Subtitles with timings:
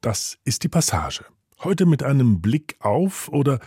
[0.00, 1.24] Das ist die Passage.
[1.60, 3.58] Heute mit einem Blick auf oder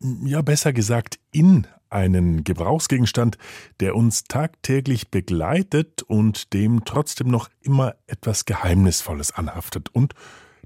[0.00, 3.38] ja besser gesagt in einen Gebrauchsgegenstand,
[3.80, 10.14] der uns tagtäglich begleitet und dem trotzdem noch immer etwas Geheimnisvolles anhaftet und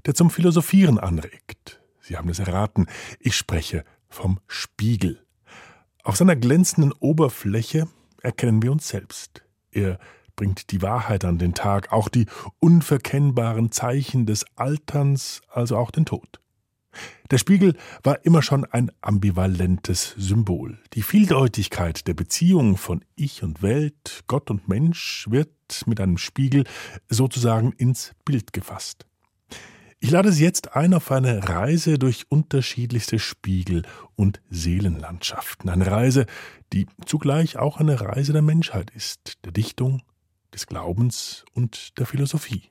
[0.05, 1.79] der zum Philosophieren anregt.
[2.01, 2.87] Sie haben es erraten,
[3.19, 5.25] ich spreche vom Spiegel.
[6.03, 7.87] Auf seiner glänzenden Oberfläche
[8.21, 9.43] erkennen wir uns selbst.
[9.71, 9.99] Er
[10.35, 12.25] bringt die Wahrheit an den Tag, auch die
[12.59, 16.39] unverkennbaren Zeichen des Alterns, also auch den Tod.
[17.31, 20.77] Der Spiegel war immer schon ein ambivalentes Symbol.
[20.93, 25.49] Die Vieldeutigkeit der Beziehung von Ich und Welt, Gott und Mensch wird
[25.87, 26.65] mit einem Spiegel
[27.09, 29.07] sozusagen ins Bild gefasst.
[29.99, 33.83] Ich lade Sie jetzt ein auf eine Reise durch unterschiedlichste Spiegel
[34.15, 35.69] und Seelenlandschaften.
[35.69, 36.25] Eine Reise,
[36.73, 40.01] die zugleich auch eine Reise der Menschheit ist, der Dichtung,
[40.53, 42.69] des Glaubens und der Philosophie.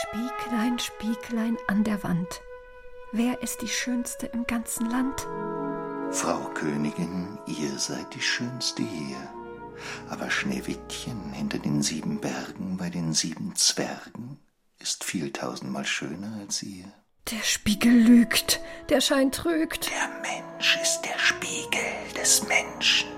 [0.00, 2.40] Spieglein, Spieglein an der Wand,
[3.12, 5.26] wer ist die Schönste im ganzen Land?
[6.10, 9.16] Frau Königin, ihr seid die Schönste hier.
[10.08, 14.38] Aber Schneewittchen hinter den sieben Bergen bei den sieben Zwergen
[14.78, 16.92] ist viel tausendmal schöner als ihr.
[17.30, 19.90] Der Spiegel lügt, der Schein trügt.
[19.90, 21.80] Der Mensch ist der Spiegel
[22.16, 23.08] des Menschen.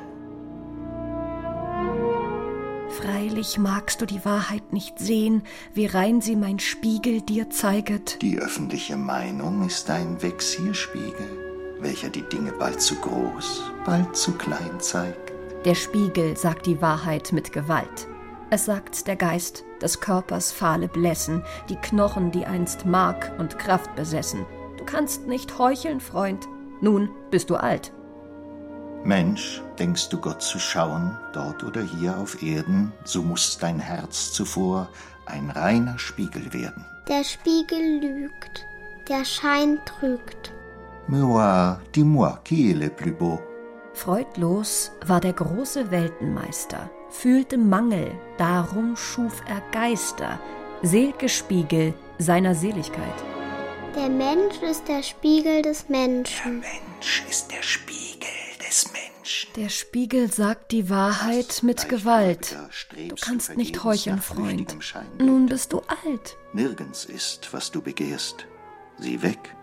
[3.00, 8.20] Freilich magst du die Wahrheit nicht sehen, wie rein sie mein Spiegel dir zeiget.
[8.20, 14.80] Die öffentliche Meinung ist ein Vexierspiegel, welcher die Dinge bald zu groß, bald zu klein
[14.80, 15.29] zeigt.
[15.66, 18.08] Der Spiegel sagt die Wahrheit mit Gewalt.
[18.48, 23.94] Es sagt der Geist des Körpers fahle Blässen, die Knochen, die einst Mark und Kraft
[23.94, 24.46] besessen.
[24.78, 26.48] Du kannst nicht heucheln, Freund.
[26.80, 27.92] Nun bist du alt.
[29.04, 34.32] Mensch, denkst du Gott zu schauen, dort oder hier auf Erden, so muss dein Herz
[34.32, 34.88] zuvor
[35.26, 36.86] ein reiner Spiegel werden.
[37.06, 38.66] Der Spiegel lügt,
[39.08, 40.54] der Schein trügt.
[41.06, 43.49] Miroir, dis-moi, qui est le plus beau?
[43.92, 50.40] Freudlos war der große Weltenmeister, fühlte Mangel, darum schuf er Geister,
[50.82, 53.24] selge Spiegel seiner Seligkeit.
[53.94, 56.62] Der Mensch ist der Spiegel des Menschen.
[56.62, 58.28] Der Mensch ist der Spiegel
[58.66, 59.52] des Menschen.
[59.56, 62.56] Der Spiegel sagt die Wahrheit mit Gewalt.
[63.08, 64.76] Du kannst nicht heucheln, Freund.
[65.18, 66.36] Nun bist du alt.
[66.52, 68.46] Nirgends ist, was du begehrst.
[68.98, 69.54] Sieh weg,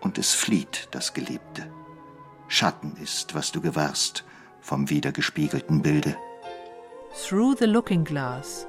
[0.00, 1.70] und es flieht das Geliebte.
[2.52, 4.24] Schatten ist, was du gewahrst
[4.60, 6.16] vom wiedergespiegelten Bilde.
[7.14, 8.66] Through the Looking Glass.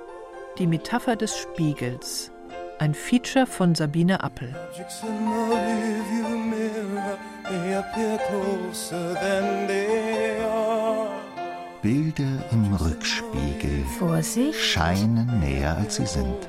[0.60, 2.32] Die Metapher des Spiegels.
[2.78, 4.54] Ein Feature von Sabine Appel.
[11.82, 13.71] Bilder im Rückspiegel
[14.02, 14.60] Vorsicht.
[14.60, 16.40] scheinen näher als sie sind.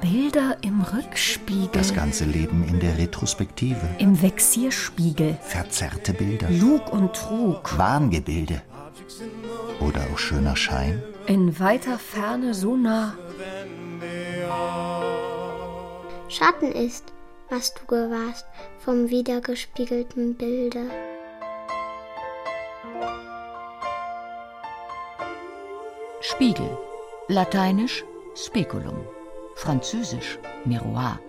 [0.00, 1.68] Bilder im Rückspiegel.
[1.72, 3.86] Das ganze Leben in der Retrospektive.
[3.98, 5.36] Im Vexierspiegel.
[5.42, 6.48] Verzerrte Bilder.
[6.48, 7.76] Lug und Trug.
[7.76, 8.62] Wahngebilde.
[9.80, 11.02] Oder auch schöner Schein.
[11.26, 13.12] In weiter Ferne so nah.
[16.28, 17.12] Schatten ist,
[17.50, 18.46] was du gewahrst
[18.78, 20.86] vom wiedergespiegelten Bilde.
[26.28, 26.76] Spiegel.
[27.28, 28.02] Lateinisch
[28.34, 28.98] Speculum.
[29.54, 31.20] Französisch Miroir.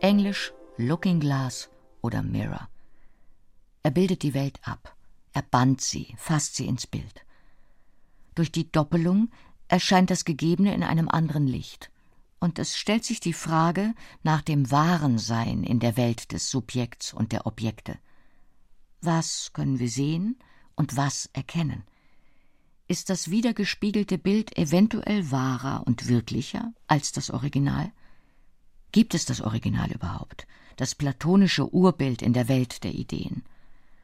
[0.00, 1.70] Englisch Looking Glass
[2.02, 2.68] oder Mirror.
[3.82, 4.94] Er bildet die Welt ab.
[5.32, 7.24] Er band sie, fasst sie ins Bild.
[8.34, 9.30] Durch die Doppelung
[9.68, 11.90] erscheint das Gegebene in einem anderen Licht.
[12.38, 17.14] Und es stellt sich die Frage nach dem wahren Sein in der Welt des Subjekts
[17.14, 17.98] und der Objekte.
[19.00, 20.38] Was können wir sehen
[20.76, 21.84] und was erkennen?
[22.92, 27.90] Ist das wiedergespiegelte Bild eventuell wahrer und wirklicher als das Original?
[28.90, 30.46] Gibt es das Original überhaupt,
[30.76, 33.44] das platonische Urbild in der Welt der Ideen?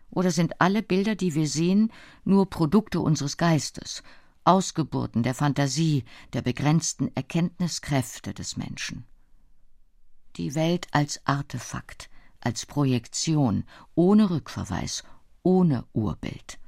[0.09, 1.93] Oder sind alle Bilder, die wir sehen,
[2.25, 4.03] nur Produkte unseres Geistes,
[4.45, 9.05] Ausgeburten der Fantasie, der begrenzten Erkenntniskräfte des Menschen?
[10.37, 12.09] Die Welt als Artefakt,
[12.41, 13.65] als Projektion,
[13.95, 15.03] ohne Rückverweis,
[15.43, 16.59] ohne Urbild.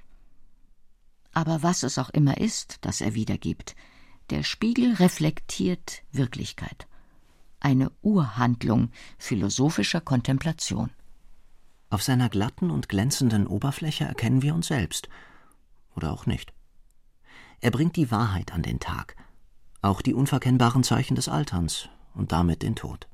[1.32, 3.76] Aber was es auch immer ist, das er wiedergibt,
[4.30, 6.86] der Spiegel reflektiert Wirklichkeit.
[7.60, 10.90] Eine Urhandlung philosophischer Kontemplation.
[11.90, 15.08] Auf seiner glatten und glänzenden Oberfläche erkennen wir uns selbst.
[15.96, 16.52] Oder auch nicht.
[17.60, 19.16] Er bringt die Wahrheit an den Tag,
[19.82, 23.08] auch die unverkennbaren Zeichen des Alterns und damit den Tod.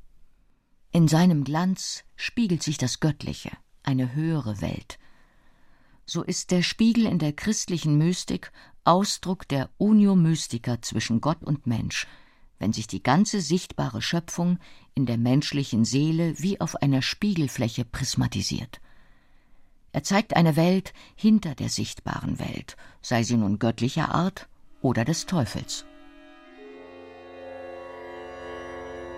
[0.93, 3.51] In seinem Glanz spiegelt sich das Göttliche,
[3.83, 4.99] eine höhere Welt.
[6.09, 8.53] So ist der Spiegel in der christlichen Mystik
[8.85, 12.07] Ausdruck der Unio Mystica zwischen Gott und Mensch,
[12.61, 14.61] wenn sich die ganze sichtbare Schöpfung
[14.95, 18.81] in der menschlichen Seele wie auf einer Spiegelfläche prismatisiert.
[19.91, 24.49] Er zeigt eine Welt hinter der sichtbaren Welt, sei sie nun göttlicher Art
[24.83, 25.87] oder des Teufels.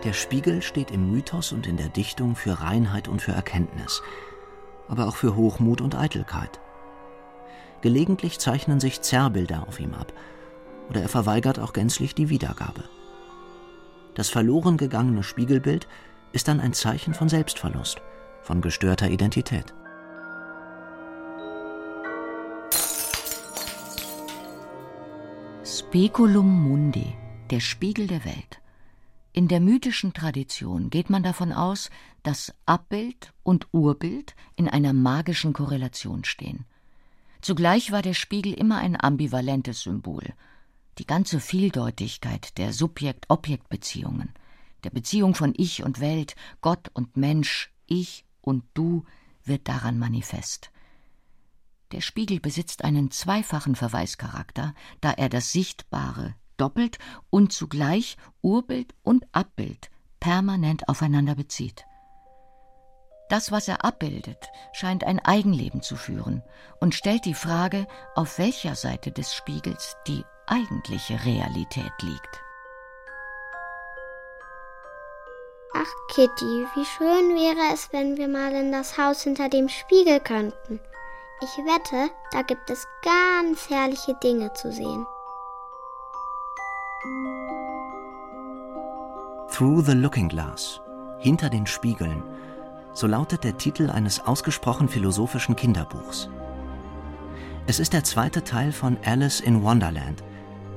[0.05, 4.00] Der Spiegel steht im Mythos und in der Dichtung für Reinheit und für Erkenntnis,
[4.87, 6.61] aber auch für Hochmut und Eitelkeit.
[7.81, 10.13] Gelegentlich zeichnen sich Zerrbilder auf ihm ab,
[10.89, 12.85] oder er verweigert auch gänzlich die Wiedergabe.
[14.15, 15.87] Das verloren gegangene Spiegelbild
[16.33, 18.03] ist dann ein Zeichen von Selbstverlust,
[18.43, 19.75] von gestörter Identität.
[25.65, 27.15] Speculum Mundi,
[27.51, 28.61] der Spiegel der Welt.
[29.33, 31.91] In der mythischen Tradition geht man davon aus,
[32.25, 36.65] dass Abbild und Urbild in einer magischen Korrelation stehen.
[37.40, 40.35] Zugleich war der Spiegel immer ein ambivalentes Symbol,
[40.99, 44.35] die ganze Vieldeutigkeit der Subjekt-Objekt-Beziehungen,
[44.85, 49.05] der Beziehung von Ich und Welt, Gott und Mensch, Ich und Du
[49.44, 50.70] wird daran manifest.
[51.93, 56.99] Der Spiegel besitzt einen zweifachen Verweischarakter, da er das Sichtbare doppelt
[57.31, 59.90] und zugleich Urbild und Abbild
[60.20, 61.88] permanent aufeinander bezieht.
[63.29, 66.43] Das, was er abbildet, scheint ein Eigenleben zu führen
[66.81, 72.43] und stellt die Frage, auf welcher Seite des Spiegels die eigentliche Realität liegt.
[75.75, 80.21] Ach, Kitty, wie schön wäre es, wenn wir mal in das Haus hinter dem Spiegel
[80.21, 80.81] könnten.
[81.43, 85.07] Ich wette, da gibt es ganz herrliche Dinge zu sehen.
[89.53, 90.81] Through the Looking Glass,
[91.19, 92.23] hinter den Spiegeln,
[92.99, 96.29] so lautet der Titel eines ausgesprochen philosophischen Kinderbuchs.
[97.69, 100.25] Es ist der zweite Teil von Alice in Wonderland,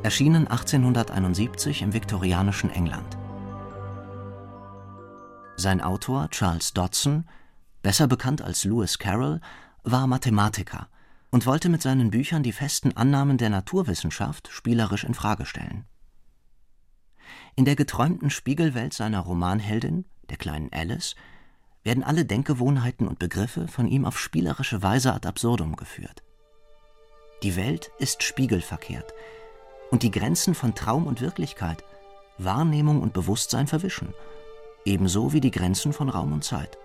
[0.03, 3.17] erschienen 1871 im viktorianischen England.
[5.55, 7.25] Sein Autor Charles Dodson,
[7.81, 9.41] besser bekannt als Lewis Carroll,
[9.83, 10.89] war Mathematiker
[11.31, 15.85] und wollte mit seinen Büchern die festen Annahmen der Naturwissenschaft spielerisch in Frage stellen.
[17.55, 21.15] In der geträumten Spiegelwelt seiner Romanheldin, der kleinen Alice,
[21.83, 26.23] werden alle Denkgewohnheiten und Begriffe von ihm auf spielerische Weise ad absurdum geführt.
[27.43, 29.13] Die Welt ist spiegelverkehrt,
[29.89, 31.83] und die Grenzen von Traum und Wirklichkeit,
[32.37, 34.13] Wahrnehmung und Bewusstsein verwischen,
[34.85, 36.77] ebenso wie die Grenzen von Raum und Zeit.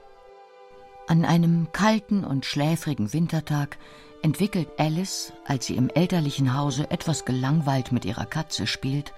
[1.06, 3.78] An einem kalten und schläfrigen Wintertag
[4.22, 9.12] entwickelt Alice, als sie im elterlichen Hause etwas gelangweilt mit ihrer Katze spielt,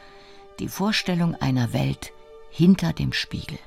[0.59, 2.13] die Vorstellung einer Welt
[2.51, 3.59] hinter dem Spiegel.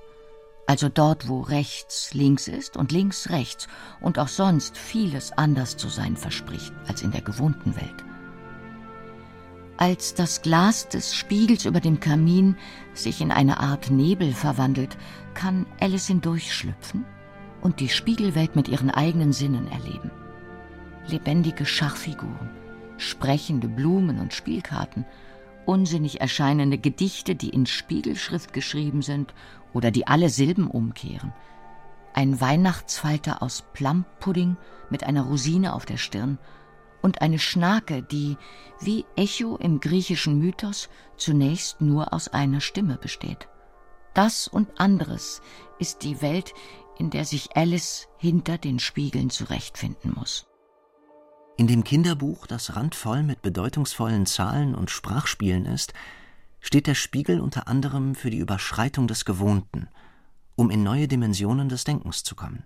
[0.71, 3.67] Also dort, wo rechts links ist und links rechts
[3.99, 8.05] und auch sonst vieles anders zu sein verspricht als in der gewohnten Welt.
[9.75, 12.55] Als das Glas des Spiegels über dem Kamin
[12.93, 14.97] sich in eine Art Nebel verwandelt,
[15.33, 17.03] kann Alice hindurchschlüpfen
[17.59, 20.09] und die Spiegelwelt mit ihren eigenen Sinnen erleben.
[21.05, 22.49] Lebendige Schachfiguren,
[22.95, 25.03] sprechende Blumen und Spielkarten,
[25.71, 29.33] unsinnig erscheinende Gedichte, die in Spiegelschrift geschrieben sind
[29.71, 31.31] oder die alle Silben umkehren,
[32.13, 34.57] ein Weihnachtsfalter aus Plumpudding
[34.89, 36.39] mit einer Rosine auf der Stirn
[37.01, 38.35] und eine Schnake, die,
[38.81, 43.47] wie Echo im griechischen Mythos, zunächst nur aus einer Stimme besteht.
[44.13, 45.41] Das und anderes
[45.79, 46.53] ist die Welt,
[46.97, 50.50] in der sich Alice hinter den Spiegeln zurechtfinden muss.
[51.57, 55.93] In dem Kinderbuch, das randvoll mit bedeutungsvollen Zahlen und Sprachspielen ist,
[56.59, 59.87] steht der Spiegel unter anderem für die Überschreitung des Gewohnten,
[60.55, 62.63] um in neue Dimensionen des Denkens zu kommen.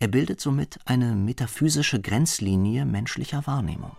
[0.00, 3.96] Er bildet somit eine metaphysische Grenzlinie menschlicher Wahrnehmung.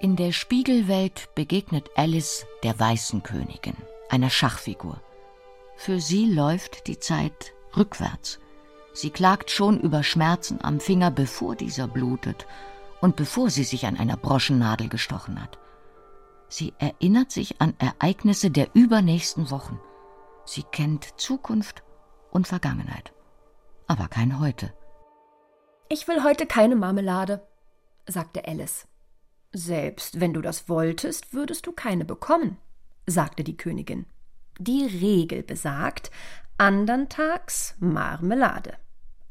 [0.00, 3.76] In der Spiegelwelt begegnet Alice der Weißen Königin,
[4.10, 5.00] einer Schachfigur.
[5.76, 8.41] Für sie läuft die Zeit rückwärts.
[8.92, 12.46] Sie klagt schon über Schmerzen am Finger, bevor dieser blutet
[13.00, 15.58] und bevor sie sich an einer Broschennadel gestochen hat.
[16.48, 19.80] Sie erinnert sich an Ereignisse der übernächsten Wochen.
[20.44, 21.82] Sie kennt Zukunft
[22.30, 23.12] und Vergangenheit,
[23.86, 24.74] aber kein Heute.
[25.88, 27.46] Ich will heute keine Marmelade,
[28.06, 28.86] sagte Alice.
[29.52, 32.58] Selbst wenn du das wolltest, würdest du keine bekommen,
[33.06, 34.06] sagte die Königin.
[34.58, 36.10] Die Regel besagt,
[36.58, 38.76] anderntags Marmelade.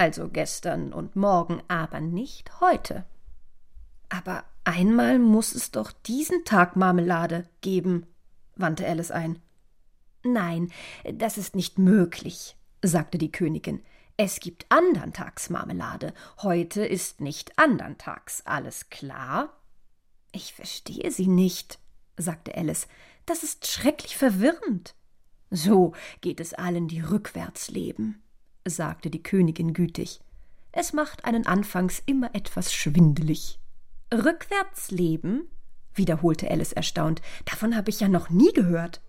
[0.02, 3.06] Also gestern und morgen, aber nicht heute.
[4.10, 8.08] Aber einmal muss es doch diesen Tag Marmelade geben,
[8.56, 9.40] wandte Alice ein.
[10.24, 10.72] Nein,
[11.14, 13.84] das ist nicht möglich, sagte die Königin.
[14.18, 16.16] Es gibt Anderntagsmarmelade.
[16.42, 18.42] Heute ist nicht Anderntags.
[18.44, 19.56] Alles klar?
[20.32, 21.78] Ich verstehe Sie nicht,
[22.18, 22.88] sagte Alice.
[23.28, 24.96] Das ist schrecklich verwirrend.
[25.52, 28.21] So geht es allen, die rückwärts leben,
[28.66, 30.22] sagte die Königin gütig.
[30.72, 33.60] Es macht einen anfangs immer etwas schwindelig.
[34.14, 35.50] Rückwärts leben?
[35.94, 37.22] wiederholte Alice erstaunt.
[37.46, 39.02] Davon habe ich ja noch nie gehört.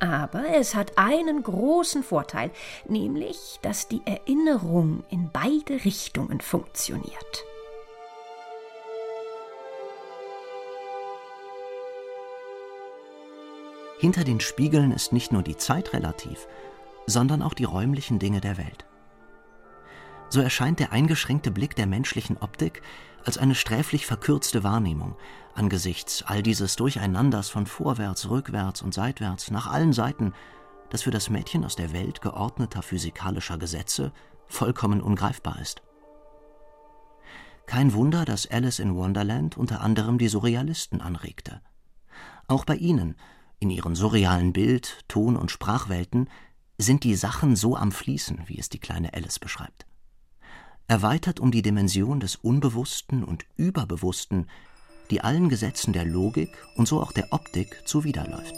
[0.00, 2.50] Aber es hat einen großen Vorteil,
[2.88, 7.44] nämlich, dass die Erinnerung in beide Richtungen funktioniert.
[13.98, 16.48] Hinter den Spiegeln ist nicht nur die Zeit relativ,
[17.10, 18.86] sondern auch die räumlichen Dinge der Welt.
[20.28, 22.82] So erscheint der eingeschränkte Blick der menschlichen Optik
[23.24, 25.16] als eine sträflich verkürzte Wahrnehmung
[25.54, 30.32] angesichts all dieses Durcheinanders von vorwärts, rückwärts und seitwärts nach allen Seiten,
[30.88, 34.12] das für das Mädchen aus der Welt geordneter physikalischer Gesetze
[34.46, 35.82] vollkommen ungreifbar ist.
[37.66, 41.60] Kein Wunder, dass Alice in Wonderland unter anderem die Surrealisten anregte.
[42.48, 43.14] Auch bei ihnen
[43.60, 46.28] in ihren surrealen Bild-, Ton- und Sprachwelten
[46.82, 49.86] sind die Sachen so am Fließen, wie es die kleine Alice beschreibt.
[50.88, 54.48] Erweitert um die Dimension des Unbewussten und Überbewussten,
[55.10, 58.54] die allen Gesetzen der Logik und so auch der Optik zuwiderläuft.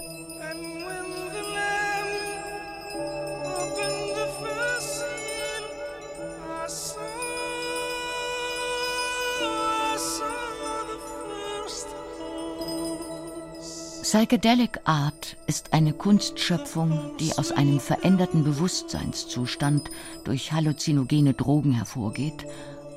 [14.12, 19.88] Psychedelic Art ist eine Kunstschöpfung, die aus einem veränderten Bewusstseinszustand
[20.24, 22.44] durch halluzinogene Drogen hervorgeht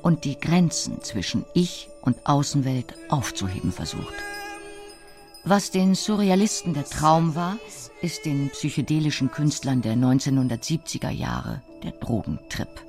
[0.02, 4.12] und die Grenzen zwischen Ich und Außenwelt aufzuheben versucht.
[5.42, 7.56] Was den Surrealisten der Traum war,
[8.02, 12.85] ist den psychedelischen Künstlern der 1970er Jahre der Drogentrip.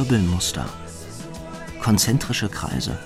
[0.00, 0.66] Wirbelmuster,
[1.82, 2.98] konzentrische Kreise,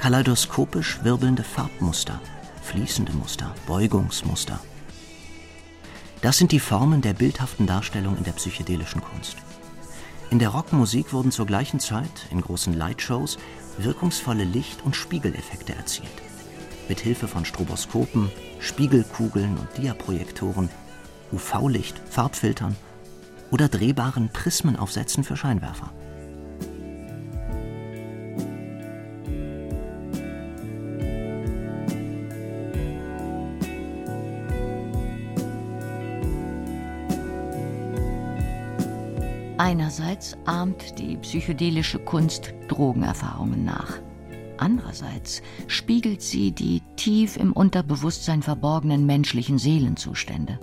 [0.00, 2.18] kaleidoskopisch wirbelnde Farbmuster,
[2.62, 4.58] fließende Muster, Beugungsmuster.
[6.22, 9.36] Das sind die Formen der bildhaften Darstellung in der psychedelischen Kunst.
[10.30, 13.36] In der Rockmusik wurden zur gleichen Zeit in großen Lightshows
[13.76, 16.22] wirkungsvolle Licht- und Spiegeleffekte erzielt.
[16.88, 20.70] Mit Hilfe von Stroboskopen, Spiegelkugeln und Diaprojektoren,
[21.30, 22.74] UV-Licht, Farbfiltern
[23.52, 25.92] oder drehbaren Prismenaufsätzen für Scheinwerfer.
[39.58, 44.00] Einerseits ahmt die psychedelische Kunst Drogenerfahrungen nach.
[44.56, 50.58] Andererseits spiegelt sie die tief im Unterbewusstsein verborgenen menschlichen Seelenzustände.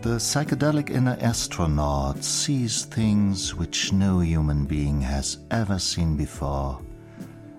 [0.00, 6.78] The psychedelic inner astronaut sees things which no human being has ever seen before,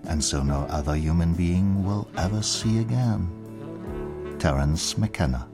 [0.08, 3.28] and so no other human being will ever see again.
[4.38, 5.46] Terence McKenna.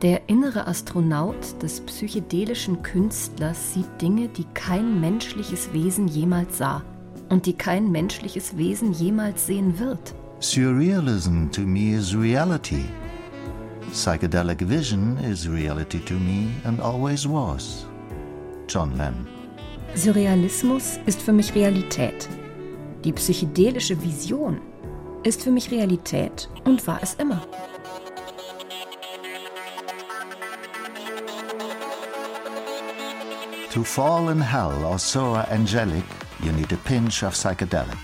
[0.00, 6.82] Der innere Astronaut des psychedelischen Künstlers sieht Dinge, die kein menschliches Wesen jemals sah
[7.28, 10.14] und die kein menschliches Wesen jemals sehen wird.
[10.40, 12.86] Surrealism to me is reality.
[13.88, 17.86] Psychedelic vision is reality to me and always was.
[18.68, 19.26] John Lennon.
[19.94, 22.28] Surrealismus ist für mich Realität.
[23.04, 24.60] Die psychedelische Vision
[25.24, 27.42] ist für mich Realität und war es immer.
[33.72, 36.04] To fall in hell or soar angelic,
[36.42, 37.98] you need a pinch of psychedelic.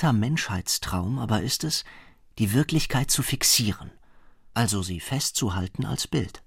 [0.00, 1.84] Alter Menschheitstraum aber ist es,
[2.38, 3.90] die Wirklichkeit zu fixieren,
[4.54, 6.42] also sie festzuhalten als Bild.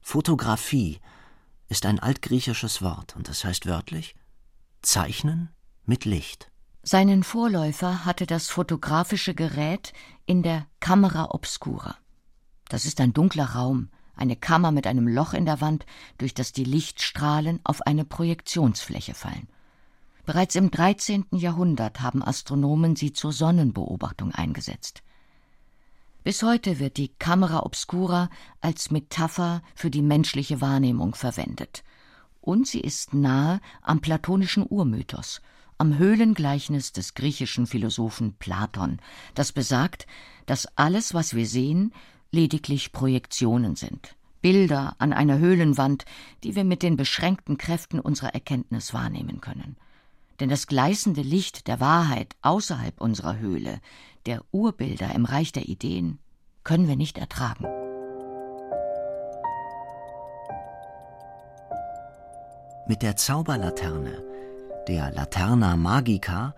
[0.00, 0.98] Fotografie
[1.68, 4.14] ist ein altgriechisches Wort und es heißt wörtlich
[4.80, 5.50] Zeichnen
[5.84, 6.50] mit Licht.
[6.82, 9.92] Seinen Vorläufer hatte das fotografische Gerät
[10.24, 11.98] in der Camera obscura.
[12.70, 15.84] Das ist ein dunkler Raum, eine Kammer mit einem Loch in der Wand,
[16.16, 19.48] durch das die Lichtstrahlen auf eine Projektionsfläche fallen.
[20.26, 21.26] Bereits im 13.
[21.32, 25.02] Jahrhundert haben Astronomen sie zur Sonnenbeobachtung eingesetzt.
[26.22, 28.28] Bis heute wird die Camera obscura
[28.60, 31.82] als Metapher für die menschliche Wahrnehmung verwendet.
[32.42, 35.40] Und sie ist nahe am platonischen Urmythos,
[35.78, 38.98] am Höhlengleichnis des griechischen Philosophen Platon,
[39.34, 40.06] das besagt,
[40.44, 41.94] dass alles, was wir sehen,
[42.30, 46.04] lediglich Projektionen sind, Bilder an einer Höhlenwand,
[46.44, 49.76] die wir mit den beschränkten Kräften unserer Erkenntnis wahrnehmen können.
[50.40, 53.80] Denn das gleißende Licht der Wahrheit außerhalb unserer Höhle,
[54.24, 56.18] der Urbilder im Reich der Ideen,
[56.64, 57.66] können wir nicht ertragen.
[62.88, 64.24] Mit der Zauberlaterne,
[64.88, 66.54] der Laterna Magica,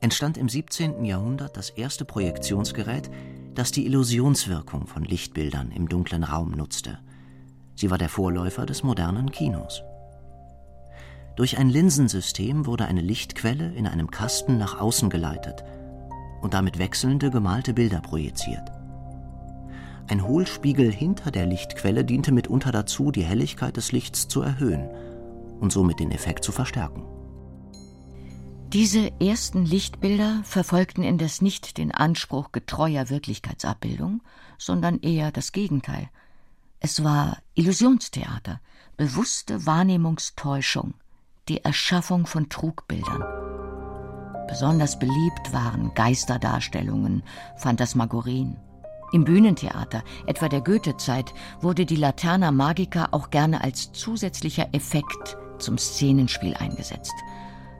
[0.00, 1.04] entstand im 17.
[1.04, 3.10] Jahrhundert das erste Projektionsgerät,
[3.54, 7.00] das die Illusionswirkung von Lichtbildern im dunklen Raum nutzte.
[7.74, 9.82] Sie war der Vorläufer des modernen Kinos.
[11.38, 15.62] Durch ein Linsensystem wurde eine Lichtquelle in einem Kasten nach außen geleitet
[16.42, 18.72] und damit wechselnde gemalte Bilder projiziert.
[20.08, 24.90] Ein Hohlspiegel hinter der Lichtquelle diente mitunter dazu, die Helligkeit des Lichts zu erhöhen
[25.60, 27.04] und somit den Effekt zu verstärken.
[28.72, 34.22] Diese ersten Lichtbilder verfolgten indes nicht den Anspruch getreuer Wirklichkeitsabbildung,
[34.58, 36.08] sondern eher das Gegenteil.
[36.80, 38.60] Es war Illusionstheater,
[38.96, 40.94] bewusste Wahrnehmungstäuschung,
[41.48, 43.24] die Erschaffung von Trugbildern.
[44.48, 47.22] Besonders beliebt waren Geisterdarstellungen,
[47.56, 48.56] Phantasmagorien.
[49.12, 55.78] Im Bühnentheater, etwa der Goethezeit, wurde die Laterna Magica auch gerne als zusätzlicher Effekt zum
[55.78, 57.14] Szenenspiel eingesetzt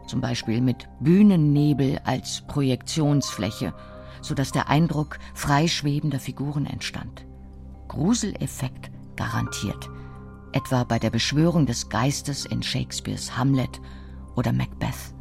[0.09, 3.75] zum Beispiel mit Bühnennebel als Projektionsfläche,
[4.21, 7.25] sodass der Eindruck freischwebender Figuren entstand.
[7.87, 9.89] Gruseleffekt garantiert,
[10.53, 13.81] etwa bei der Beschwörung des Geistes in Shakespeares Hamlet
[14.37, 15.15] oder Macbeth.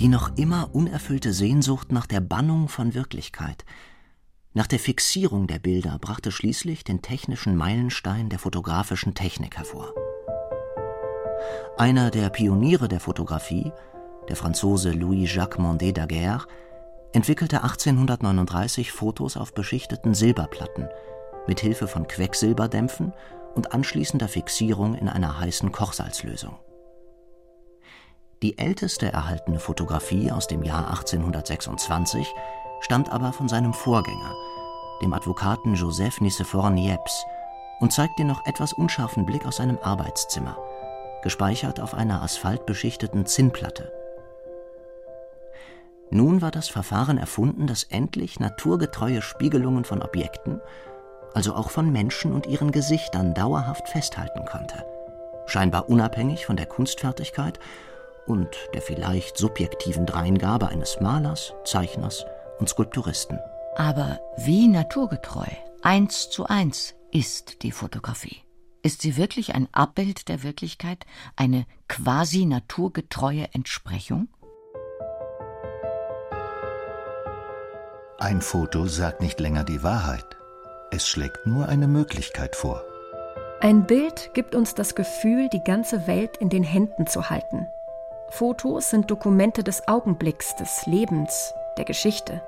[0.00, 3.64] Die noch immer unerfüllte Sehnsucht nach der Bannung von Wirklichkeit,
[4.54, 9.94] nach der Fixierung der Bilder brachte schließlich den technischen Meilenstein der fotografischen Technik hervor.
[11.76, 13.70] Einer der Pioniere der Fotografie,
[14.28, 16.46] der Franzose Louis-Jacques Mondé Daguerre,
[17.12, 20.88] entwickelte 1839 Fotos auf beschichteten Silberplatten
[21.46, 23.12] mit Hilfe von Quecksilberdämpfen
[23.54, 26.58] und anschließender Fixierung in einer heißen Kochsalzlösung.
[28.42, 32.32] Die älteste erhaltene Fotografie aus dem Jahr 1826
[32.80, 34.34] stammt aber von seinem Vorgänger,
[35.02, 37.24] dem Advokaten Joseph Nicephore Niepce,
[37.80, 40.56] und zeigt den noch etwas unscharfen Blick aus seinem Arbeitszimmer–
[41.22, 43.92] gespeichert auf einer asphaltbeschichteten Zinnplatte.
[46.10, 50.60] Nun war das Verfahren erfunden, das endlich naturgetreue Spiegelungen von Objekten,
[51.34, 54.84] also auch von Menschen und ihren Gesichtern dauerhaft festhalten konnte,
[55.46, 57.58] scheinbar unabhängig von der Kunstfertigkeit
[58.26, 62.24] und der vielleicht subjektiven Dreingabe eines Malers, Zeichners
[62.58, 63.38] und Skulpturisten.
[63.76, 65.46] Aber wie naturgetreu,
[65.82, 68.42] eins zu eins, ist die Fotografie?
[68.82, 71.04] Ist sie wirklich ein Abbild der Wirklichkeit,
[71.36, 74.28] eine quasi naturgetreue Entsprechung?
[78.18, 80.37] Ein Foto sagt nicht länger die Wahrheit.
[80.90, 82.82] Es schlägt nur eine Möglichkeit vor.
[83.60, 87.66] Ein Bild gibt uns das Gefühl, die ganze Welt in den Händen zu halten.
[88.30, 92.42] Fotos sind Dokumente des Augenblicks, des Lebens, der Geschichte.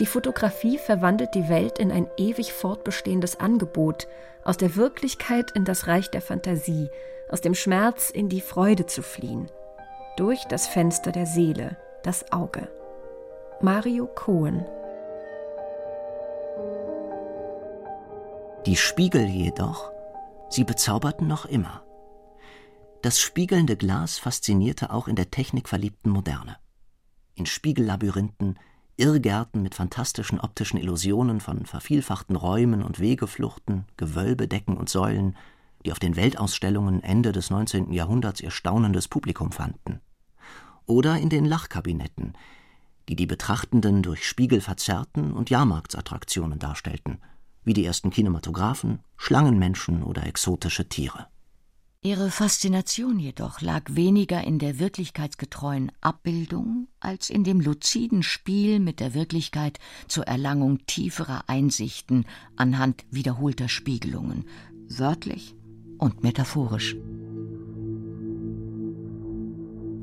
[0.00, 4.06] Die Fotografie verwandelt die Welt in ein ewig fortbestehendes Angebot,
[4.44, 6.90] aus der Wirklichkeit in das Reich der Fantasie,
[7.28, 9.50] aus dem Schmerz in die Freude zu fliehen,
[10.16, 12.68] durch das Fenster der Seele, das Auge.
[13.60, 14.64] Mario Cohen
[18.68, 19.90] Die Spiegel jedoch,
[20.50, 21.86] sie bezauberten noch immer.
[23.00, 26.58] Das spiegelnde Glas faszinierte auch in der technikverliebten Moderne.
[27.34, 28.58] In Spiegellabyrinthen,
[28.98, 35.34] Irrgärten mit fantastischen optischen Illusionen von vervielfachten Räumen und Wegefluchten, Gewölbedecken und Säulen,
[35.86, 37.90] die auf den Weltausstellungen Ende des 19.
[37.94, 40.02] Jahrhunderts ihr staunendes Publikum fanden.
[40.84, 42.34] Oder in den Lachkabinetten,
[43.08, 47.22] die die Betrachtenden durch Spiegel verzerrten und Jahrmarktsattraktionen darstellten,
[47.64, 51.26] wie die ersten Kinematographen, Schlangenmenschen oder exotische Tiere.
[52.00, 59.00] Ihre Faszination jedoch lag weniger in der wirklichkeitsgetreuen Abbildung als in dem luziden Spiel mit
[59.00, 64.44] der Wirklichkeit zur Erlangung tieferer Einsichten anhand wiederholter Spiegelungen,
[64.88, 65.56] wörtlich
[65.98, 66.94] und metaphorisch.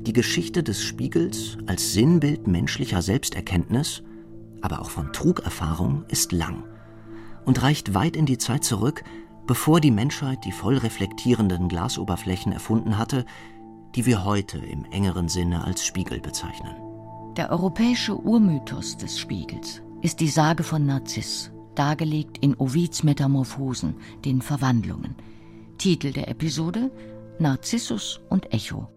[0.02, 4.02] Die Geschichte des Spiegels als Sinnbild menschlicher Selbsterkenntnis,
[4.60, 6.62] aber auch von Trugerfahrung ist lang
[7.46, 9.02] und reicht weit in die Zeit zurück,
[9.46, 13.24] bevor die Menschheit die voll reflektierenden Glasoberflächen erfunden hatte,
[13.94, 16.76] die wir heute im engeren Sinne als Spiegel bezeichnen.
[17.36, 24.42] Der europäische Urmythos des Spiegels ist die Sage von Narziss, dargelegt in Ovids Metamorphosen, den
[24.42, 25.14] Verwandlungen.
[25.78, 26.90] Titel der Episode
[27.38, 28.88] Narzissus und Echo.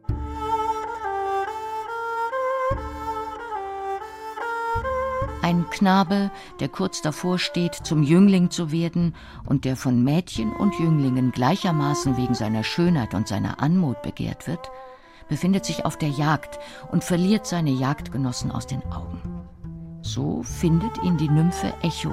[5.41, 10.77] Ein Knabe, der kurz davor steht, zum Jüngling zu werden und der von Mädchen und
[10.77, 14.69] Jünglingen gleichermaßen wegen seiner Schönheit und seiner Anmut begehrt wird,
[15.29, 16.59] befindet sich auf der Jagd
[16.91, 19.21] und verliert seine Jagdgenossen aus den Augen.
[20.01, 22.11] So findet ihn die Nymphe Echo,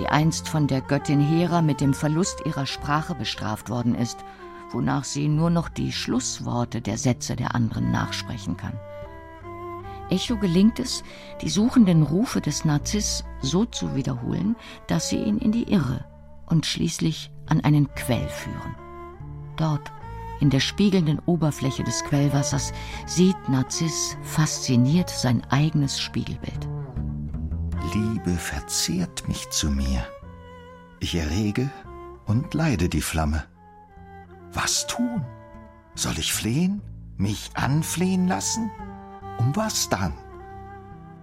[0.00, 4.18] die einst von der Göttin Hera mit dem Verlust ihrer Sprache bestraft worden ist,
[4.72, 8.78] wonach sie nur noch die Schlussworte der Sätze der anderen nachsprechen kann.
[10.10, 11.02] Echo gelingt es,
[11.42, 16.04] die suchenden Rufe des Narziss so zu wiederholen, dass sie ihn in die Irre
[16.46, 18.76] und schließlich an einen Quell führen.
[19.56, 19.92] Dort,
[20.40, 22.72] in der spiegelnden Oberfläche des Quellwassers,
[23.06, 26.68] sieht Narziss fasziniert sein eigenes Spiegelbild.
[27.94, 30.06] Liebe verzehrt mich zu mir.
[31.00, 31.70] Ich errege
[32.26, 33.44] und leide die Flamme.
[34.52, 35.24] Was tun?
[35.94, 36.82] Soll ich flehen?
[37.16, 38.70] Mich anflehen lassen?
[39.38, 40.14] Um was dann?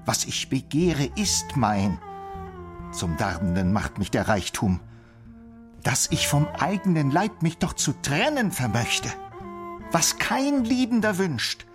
[0.06, 2.00] Was ich begehre, ist mein.
[2.92, 4.80] Zum Darbenden macht mich der Reichtum.
[5.84, 9.10] Dass ich vom eigenen Leib mich doch zu trennen vermöchte.
[9.92, 11.66] Was kein Liebender wünscht.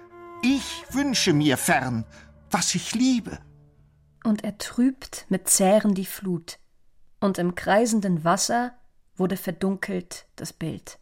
[0.42, 2.04] Ich wünsche mir fern,
[2.50, 3.38] was ich liebe.
[4.24, 6.58] Und er trübt mit Zähren die Flut,
[7.20, 8.72] und im kreisenden Wasser
[9.16, 10.98] wurde verdunkelt das Bild.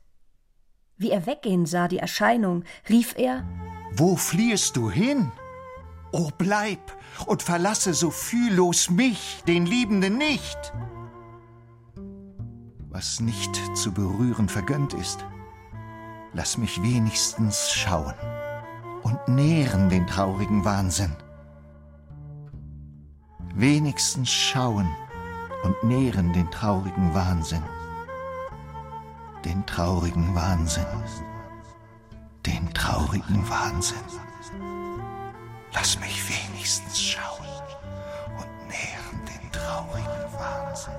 [0.97, 3.45] Wie er weggehen sah, die Erscheinung, rief er
[3.97, 5.33] Wo fliehest du hin?
[6.13, 6.81] O bleib
[7.27, 10.73] und verlasse so fühllos mich, den Liebenden nicht.
[12.89, 15.25] Was nicht zu berühren vergönnt ist,
[16.33, 18.15] lass mich wenigstens schauen
[19.03, 21.15] und nähren den traurigen Wahnsinn.
[23.55, 24.89] Wenigstens schauen
[25.65, 27.63] und nähren den traurigen Wahnsinn
[29.47, 30.85] den traurigen Wahnsinn.
[32.47, 33.99] Den traurigen Wahnsinn.
[35.75, 37.45] Lass mich wenigstens schauen
[38.39, 40.95] und nähren den traurigen Wahnsinn.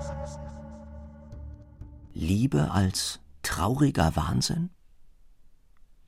[2.12, 4.68] Liebe als trauriger Wahnsinn?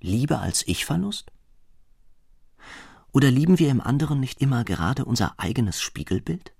[0.02, 1.32] Liebe als Ich-Verlust?
[3.10, 6.52] Oder lieben wir im anderen nicht immer gerade unser eigenes Spiegelbild?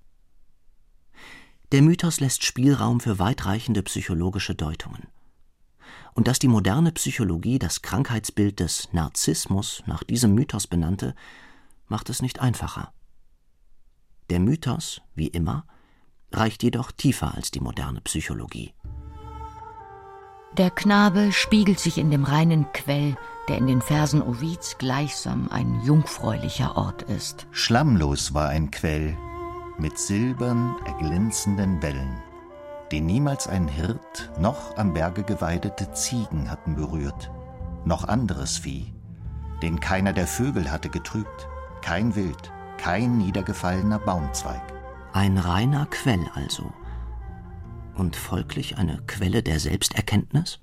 [1.71, 5.07] Der Mythos lässt Spielraum für weitreichende psychologische Deutungen
[6.15, 11.15] und dass die moderne Psychologie das Krankheitsbild des Narzissmus nach diesem Mythos benannte,
[11.89, 12.93] macht es nicht einfacher.
[14.31, 15.65] Der Mythos, wie immer,
[16.33, 18.75] reicht jedoch tiefer als die moderne Psychologie.
[20.57, 23.17] Der Knabe spiegelt sich in dem reinen Quell,
[23.49, 27.47] der in den Versen Ovids gleichsam ein jungfräulicher Ort ist.
[27.53, 29.17] Schlammlos war ein Quell
[29.79, 32.23] mit silbern erglänzenden Wellen
[32.93, 37.31] den niemals ein Hirt noch am Berge geweidete Ziegen hatten berührt,
[37.85, 38.93] noch anderes Vieh,
[39.63, 41.49] den keiner der Vögel hatte getrübt,
[41.83, 44.63] kein Wild, kein niedergefallener Baumzweig.
[45.13, 46.73] Ein reiner Quell also.
[47.95, 50.61] Und folglich eine Quelle der Selbsterkenntnis?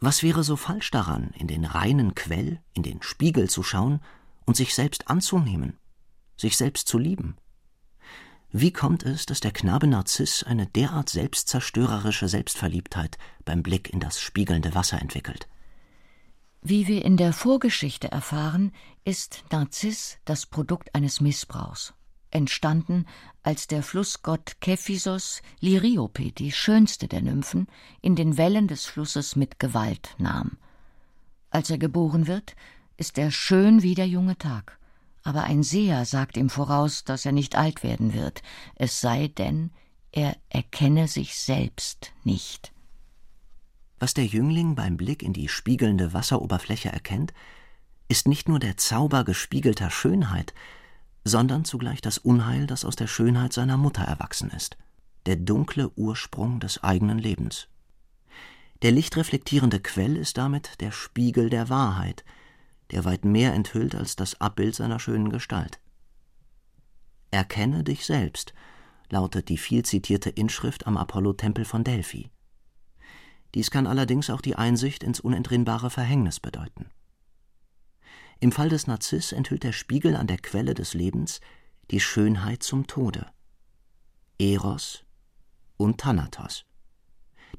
[0.00, 4.00] Was wäre so falsch daran, in den reinen Quell, in den Spiegel zu schauen
[4.44, 5.78] und sich selbst anzunehmen,
[6.36, 7.36] sich selbst zu lieben?
[8.58, 14.18] Wie kommt es, dass der Knabe Narziss eine derart selbstzerstörerische Selbstverliebtheit beim Blick in das
[14.18, 15.46] spiegelnde Wasser entwickelt?
[16.62, 18.72] Wie wir in der Vorgeschichte erfahren,
[19.04, 21.92] ist Narziss das Produkt eines Missbrauchs,
[22.30, 23.04] entstanden,
[23.42, 27.66] als der Flussgott Kephisos Liriope, die schönste der Nymphen,
[28.00, 30.56] in den Wellen des Flusses mit Gewalt nahm.
[31.50, 32.56] Als er geboren wird,
[32.96, 34.78] ist er schön wie der junge Tag
[35.26, 38.42] aber ein Seher sagt ihm voraus, dass er nicht alt werden wird,
[38.76, 39.72] es sei denn,
[40.12, 42.72] er erkenne sich selbst nicht.
[43.98, 47.34] Was der Jüngling beim Blick in die spiegelnde Wasseroberfläche erkennt,
[48.06, 50.54] ist nicht nur der Zauber gespiegelter Schönheit,
[51.24, 54.76] sondern zugleich das Unheil, das aus der Schönheit seiner Mutter erwachsen ist,
[55.26, 57.66] der dunkle Ursprung des eigenen Lebens.
[58.82, 62.24] Der lichtreflektierende Quell ist damit der Spiegel der Wahrheit,
[62.90, 65.80] der weit mehr enthüllt als das Abbild seiner schönen Gestalt.
[67.30, 68.54] Erkenne dich selbst,
[69.10, 72.30] lautet die viel zitierte Inschrift am Apollo-Tempel von Delphi.
[73.54, 76.90] Dies kann allerdings auch die Einsicht ins unentrinnbare Verhängnis bedeuten.
[78.38, 81.40] Im Fall des Narziss enthüllt der Spiegel an der Quelle des Lebens
[81.90, 83.26] die Schönheit zum Tode.
[84.38, 85.04] Eros
[85.76, 86.64] und Thanatos.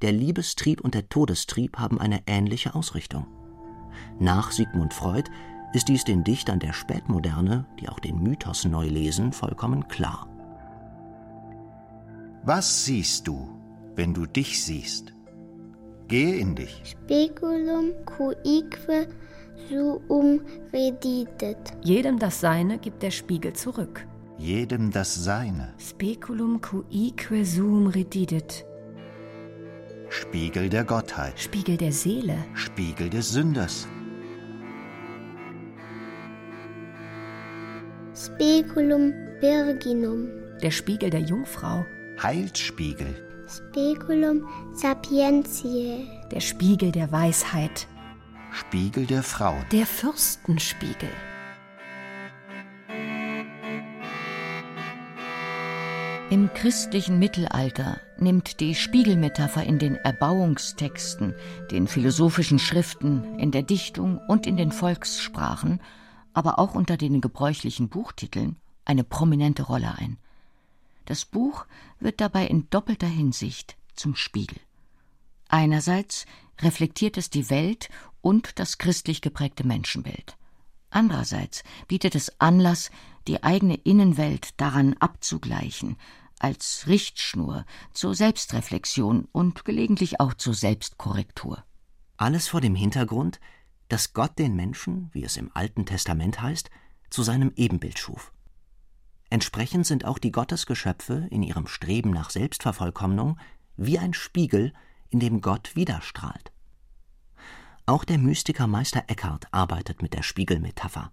[0.02, 3.26] Der Liebestrieb und der Todestrieb haben eine ähnliche Ausrichtung.
[4.20, 5.30] Nach Sigmund Freud
[5.74, 10.28] ist dies den Dichtern der Spätmoderne, die auch den Mythos neu lesen, vollkommen klar.
[12.44, 13.50] Was siehst du,
[13.96, 15.14] wenn du dich siehst?
[16.08, 16.82] Gehe in dich.
[16.86, 19.10] Speculum cuique
[19.70, 20.40] suum
[20.72, 21.74] redidet.
[21.84, 24.08] Jedem das Seine gibt der Spiegel zurück.
[24.38, 25.74] Jedem das Seine.
[25.80, 28.67] Speculum cuique suum redidet.
[30.10, 31.40] Spiegel der Gottheit.
[31.40, 32.38] Spiegel der Seele.
[32.54, 33.88] Spiegel des Sünders.
[38.16, 40.30] Speculum virginum.
[40.62, 41.86] Der Spiegel der Jungfrau.
[42.22, 43.16] Heilsspiegel.
[43.48, 46.08] Speculum sapientiae.
[46.32, 47.88] Der Spiegel der Weisheit.
[48.52, 49.64] Spiegel der Frauen.
[49.72, 51.10] Der Fürstenspiegel.
[56.30, 61.34] Im christlichen Mittelalter nimmt die Spiegelmetapher in den Erbauungstexten,
[61.72, 65.80] den philosophischen Schriften, in der Dichtung und in den Volkssprachen,
[66.34, 70.18] aber auch unter den gebräuchlichen Buchtiteln eine prominente Rolle ein.
[71.06, 71.66] Das Buch
[72.02, 74.60] wird dabei in doppelter Hinsicht zum Spiegel.
[75.48, 76.26] Einerseits
[76.60, 77.88] reflektiert es die Welt
[78.20, 80.36] und das christlich geprägte Menschenbild.
[80.90, 82.92] Andererseits bietet es Anlass,
[83.28, 85.98] die eigene Innenwelt daran abzugleichen,
[86.40, 91.64] als Richtschnur zur Selbstreflexion und gelegentlich auch zur Selbstkorrektur.
[92.18, 93.40] Alles vor dem Hintergrund,
[93.90, 96.70] dass Gott den Menschen, wie es im Alten Testament heißt,
[97.10, 98.34] zu seinem Ebenbild schuf.
[99.30, 103.38] Entsprechend sind auch die Gottesgeschöpfe in ihrem Streben nach Selbstvervollkommnung
[103.76, 104.74] wie ein Spiegel,
[105.10, 106.52] in dem Gott widerstrahlt.
[107.86, 111.12] Auch der Mystiker Meister Eckhart arbeitet mit der Spiegelmetapher.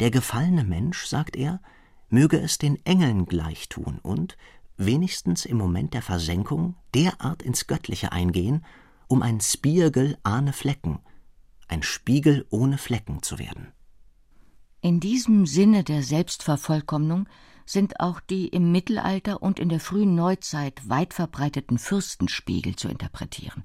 [0.00, 1.60] Der gefallene Mensch, sagt er,
[2.08, 4.36] möge es den Engeln gleichtun und,
[4.78, 8.64] wenigstens im Moment der Versenkung, derart ins Göttliche eingehen,
[9.08, 11.00] um ein Spiergel ahne Flecken,
[11.68, 13.72] ein Spiegel ohne Flecken zu werden.
[14.80, 17.28] In diesem Sinne der Selbstvervollkommnung
[17.66, 23.64] sind auch die im Mittelalter und in der frühen Neuzeit weit verbreiteten Fürstenspiegel zu interpretieren.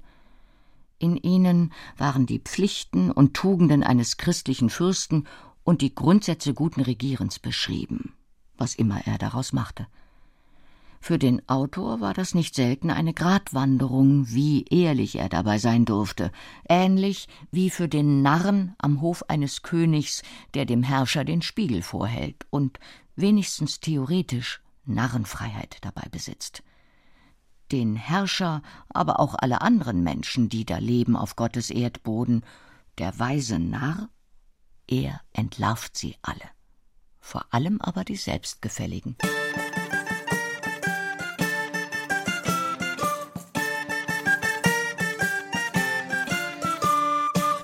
[0.99, 5.27] In ihnen waren die Pflichten und Tugenden eines christlichen Fürsten
[5.65, 8.13] und die Grundsätze guten Regierens beschrieben,
[8.55, 9.87] was immer er daraus machte.
[11.01, 16.31] Für den Autor war das nicht selten eine Gratwanderung, wie ehrlich er dabei sein durfte,
[16.69, 20.23] ähnlich wie für den Narren am Hof eines Königs,
[20.53, 22.79] der dem Herrscher den Spiegel vorhält und
[23.15, 26.63] wenigstens theoretisch Narrenfreiheit dabei besitzt.
[27.71, 32.43] Den Herrscher, aber auch alle anderen Menschen, die da leben auf Gottes Erdboden,
[32.97, 34.09] der weise Narr,
[34.87, 36.49] er entlarvt sie alle,
[37.19, 39.15] vor allem aber die Selbstgefälligen.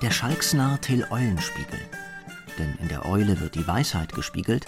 [0.02, 1.78] Der Schalksnarr Till Eulenspiegel,
[2.58, 4.66] denn in der Eule wird die Weisheit gespiegelt,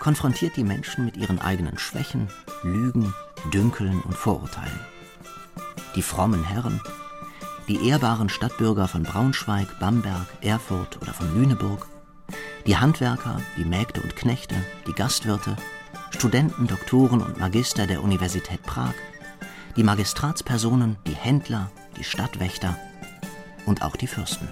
[0.00, 2.28] konfrontiert die Menschen mit ihren eigenen Schwächen,
[2.62, 3.14] Lügen,
[3.52, 4.80] Dünkeln und Vorurteilen.
[5.94, 6.80] Die frommen Herren,
[7.68, 11.86] die ehrbaren Stadtbürger von Braunschweig, Bamberg, Erfurt oder von Lüneburg,
[12.66, 15.54] die Handwerker, die Mägde und Knechte, die Gastwirte,
[16.10, 18.94] Studenten, Doktoren und Magister der Universität Prag,
[19.76, 22.78] die Magistratspersonen, die Händler, die Stadtwächter
[23.66, 24.48] und auch die Fürsten.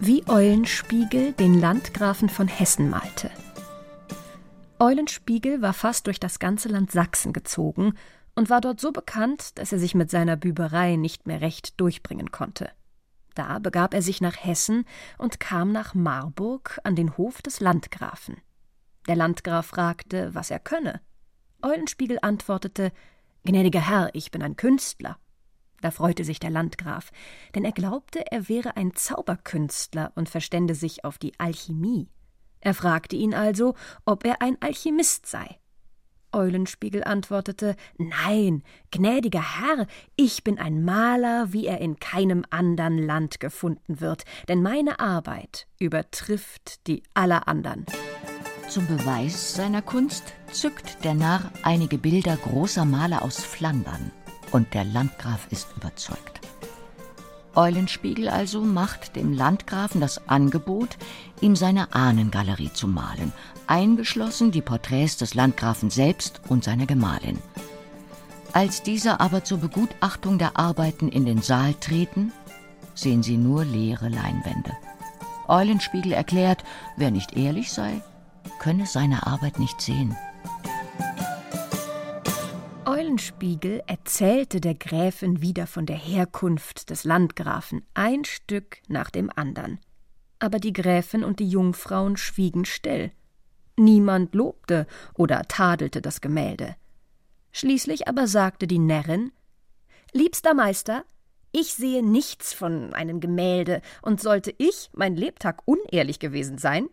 [0.00, 3.30] Wie Eulenspiegel den Landgrafen von Hessen malte.
[4.80, 7.94] Eulenspiegel war fast durch das ganze Land Sachsen gezogen
[8.38, 12.30] und war dort so bekannt, dass er sich mit seiner Büberei nicht mehr recht durchbringen
[12.30, 12.70] konnte.
[13.34, 14.84] Da begab er sich nach Hessen
[15.18, 18.36] und kam nach Marburg an den Hof des Landgrafen.
[19.08, 21.00] Der Landgraf fragte, was er könne.
[21.62, 22.92] Eulenspiegel antwortete
[23.42, 25.18] Gnädiger Herr, ich bin ein Künstler.
[25.80, 27.10] Da freute sich der Landgraf,
[27.56, 32.08] denn er glaubte, er wäre ein Zauberkünstler und verstände sich auf die Alchimie.
[32.60, 33.74] Er fragte ihn also,
[34.04, 35.58] ob er ein Alchemist sei.
[36.32, 39.86] Eulenspiegel antwortete Nein, gnädiger Herr,
[40.16, 45.66] ich bin ein Maler, wie er in keinem andern Land gefunden wird, denn meine Arbeit
[45.78, 47.86] übertrifft die aller andern.
[48.68, 54.10] Zum Beweis seiner Kunst zückt der Narr einige Bilder großer Maler aus Flandern,
[54.52, 56.40] und der Landgraf ist überzeugt.
[57.58, 60.96] Eulenspiegel also macht dem Landgrafen das Angebot,
[61.40, 63.32] ihm seine Ahnengalerie zu malen,
[63.66, 67.40] eingeschlossen die Porträts des Landgrafen selbst und seiner Gemahlin.
[68.52, 72.32] Als diese aber zur Begutachtung der Arbeiten in den Saal treten,
[72.94, 74.76] sehen sie nur leere Leinwände.
[75.48, 76.62] Eulenspiegel erklärt,
[76.96, 78.00] wer nicht ehrlich sei,
[78.60, 80.16] könne seine Arbeit nicht sehen.
[82.88, 89.78] Eulenspiegel erzählte der Gräfin wieder von der Herkunft des Landgrafen, ein Stück nach dem andern.
[90.38, 93.12] Aber die Gräfin und die Jungfrauen schwiegen still.
[93.76, 96.76] Niemand lobte oder tadelte das Gemälde.
[97.52, 99.32] Schließlich aber sagte die Närrin
[100.14, 101.04] Liebster Meister,
[101.52, 106.88] Ich sehe nichts von einem Gemälde, und sollte ich mein Lebtag unehrlich gewesen sein?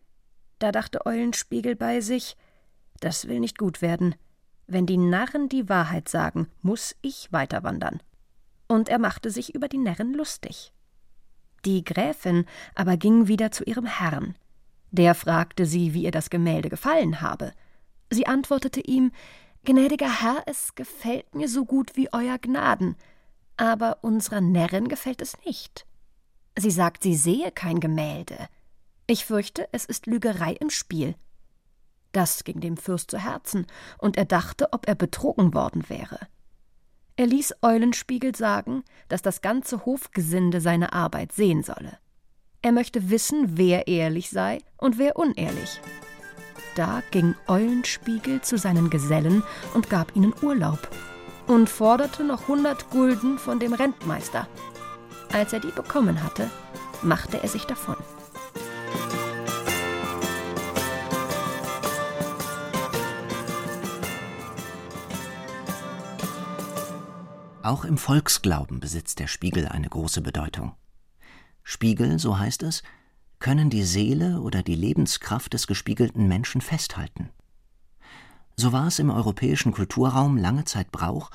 [0.59, 2.35] Da dachte Eulenspiegel bei sich,
[2.99, 4.15] das will nicht gut werden.
[4.67, 8.01] Wenn die Narren die Wahrheit sagen, muss ich weiterwandern.
[8.67, 10.73] Und er machte sich über die Närren lustig.
[11.65, 14.35] Die Gräfin aber ging wieder zu ihrem Herrn.
[14.91, 17.53] Der fragte sie, wie ihr das Gemälde gefallen habe.
[18.09, 19.11] Sie antwortete ihm
[19.65, 22.95] Gnädiger Herr, es gefällt mir so gut wie Euer Gnaden,
[23.57, 25.87] aber unserer Närrin gefällt es nicht.
[26.57, 28.47] Sie sagt, sie sehe kein Gemälde.
[29.07, 31.15] Ich fürchte, es ist Lügerei im Spiel.
[32.15, 36.17] Das ging dem Fürst zu Herzen, und er dachte, ob er betrogen worden wäre.
[37.17, 41.97] Er ließ Eulenspiegel sagen, dass das ganze Hofgesinde seine Arbeit sehen solle.
[42.61, 45.81] Er möchte wissen, wer ehrlich sei und wer unehrlich.
[46.77, 50.87] Da ging Eulenspiegel zu seinen Gesellen und gab ihnen Urlaub
[51.47, 54.47] und forderte noch hundert Gulden von dem Rentmeister.
[55.33, 56.49] Als er die bekommen hatte,
[57.01, 57.97] machte er sich davon.
[67.65, 70.73] Auch im Volksglauben besitzt der Spiegel eine große Bedeutung.
[71.63, 72.83] Spiegel, so heißt es,
[73.39, 77.31] können die Seele oder die Lebenskraft des gespiegelten Menschen festhalten.
[78.55, 81.31] So war es im europäischen Kulturraum lange Zeit Brauch,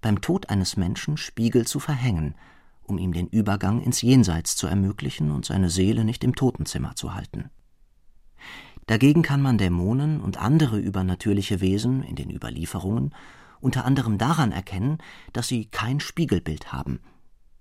[0.00, 2.36] beim Tod eines Menschen Spiegel zu verhängen,
[2.82, 7.12] um ihm den Übergang ins Jenseits zu ermöglichen und seine Seele nicht im Totenzimmer zu
[7.12, 7.50] halten.
[8.86, 13.12] Dagegen kann man Dämonen und andere übernatürliche Wesen in den Überlieferungen
[13.66, 14.98] unter anderem daran erkennen,
[15.32, 17.00] dass sie kein Spiegelbild haben,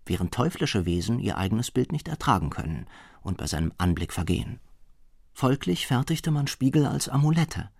[0.05, 2.85] während teuflische Wesen ihr eigenes Bild nicht ertragen können
[3.23, 4.59] und bei seinem Anblick vergehen.
[5.33, 7.71] Folglich fertigte man Spiegel als Amulette,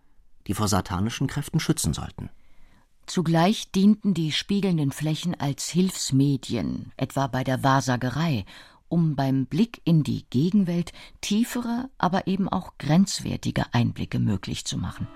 [0.47, 2.31] die vor satanischen Kräften schützen sollten.
[3.05, 8.45] Zugleich dienten die spiegelnden Flächen als Hilfsmedien, etwa bei der Wahrsagerei,
[8.89, 15.07] um beim Blick in die Gegenwelt tiefere, aber eben auch grenzwertige Einblicke möglich zu machen.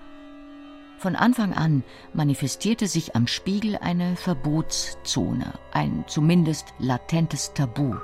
[1.00, 1.82] Von Anfang an
[2.12, 7.94] manifestierte sich am Spiegel eine Verbotszone, ein zumindest latentes Tabu.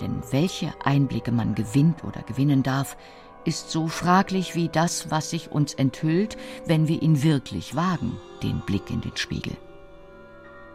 [0.00, 2.96] Denn welche Einblicke man gewinnt oder gewinnen darf,
[3.44, 6.36] ist so fraglich wie das, was sich uns enthüllt,
[6.66, 9.56] wenn wir ihn wirklich wagen, den Blick in den Spiegel.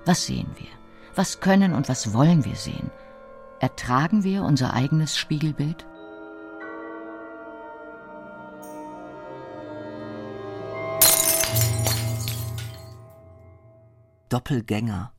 [0.06, 0.70] Was sehen wir?
[1.16, 2.92] Was können und was wollen wir sehen?
[3.60, 5.86] Ertragen wir unser eigenes Spiegelbild?
[14.32, 15.12] Doppelgänger,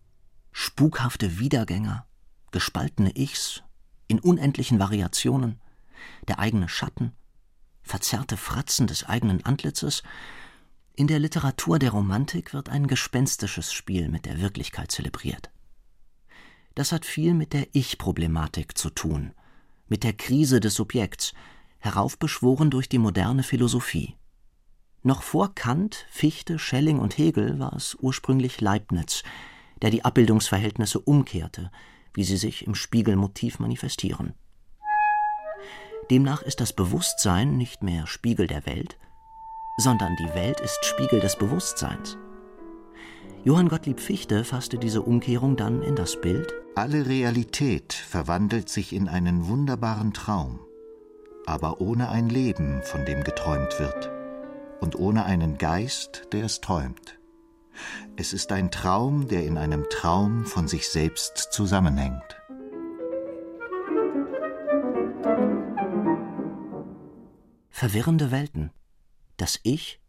[0.53, 2.07] spukhafte Wiedergänger,
[2.51, 3.63] gespaltene Ichs
[4.07, 5.61] in unendlichen Variationen,
[6.29, 7.13] der eigene Schatten,
[7.83, 10.03] verzerrte Fratzen des eigenen Antlitzes.
[10.95, 15.51] In der Literatur der Romantik wird ein gespenstisches Spiel mit der Wirklichkeit zelebriert.
[16.75, 19.35] Das hat viel mit der Ich-Problematik zu tun,
[19.89, 21.35] mit der Krise des Subjekts,
[21.81, 24.17] heraufbeschworen durch die moderne Philosophie.
[25.05, 29.25] Noch vor Kant, Fichte, Schelling und Hegel war es ursprünglich Leibniz,
[29.81, 31.73] der die Abbildungsverhältnisse umkehrte,
[32.15, 34.35] wie sie sich im Spiegelmotiv manifestieren.
[36.11, 38.97] Demnach ist das Bewusstsein nicht mehr Spiegel der Welt,
[39.77, 42.17] sondern die Welt ist Spiegel des Bewusstseins.
[43.45, 49.09] Johann Gottlieb Fichte fasste diese Umkehrung dann in das Bild Alle Realität verwandelt sich in
[49.09, 50.61] einen wunderbaren Traum,
[51.45, 54.22] aber ohne ein Leben, von dem geträumt wird
[54.83, 57.17] und ohne einen Geist, der es träumt.
[58.17, 62.37] Es ist ein Traum, der in einem Traum von sich selbst zusammenhängt.
[67.71, 68.73] Verwirrende Welten.
[69.37, 70.01] Das Ich,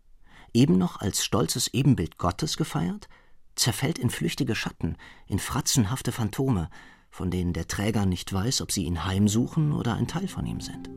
[0.54, 3.08] eben noch als stolzes Ebenbild Gottes gefeiert,
[3.56, 6.70] zerfällt in flüchtige Schatten, in fratzenhafte Phantome,
[7.12, 10.62] von denen der Träger nicht weiß, ob sie ihn heimsuchen oder ein Teil von ihm
[10.62, 10.90] sind.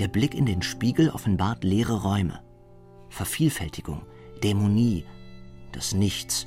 [0.00, 2.40] Der Blick in den Spiegel offenbart leere Räume,
[3.10, 4.00] Vervielfältigung,
[4.42, 5.04] Dämonie,
[5.72, 6.46] das Nichts,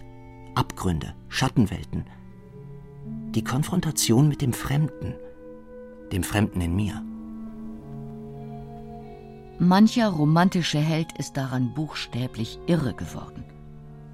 [0.56, 2.06] Abgründe, Schattenwelten,
[3.06, 5.14] die Konfrontation mit dem Fremden,
[6.12, 7.04] dem Fremden in mir.
[9.60, 13.44] Mancher romantische Held ist daran buchstäblich irre geworden.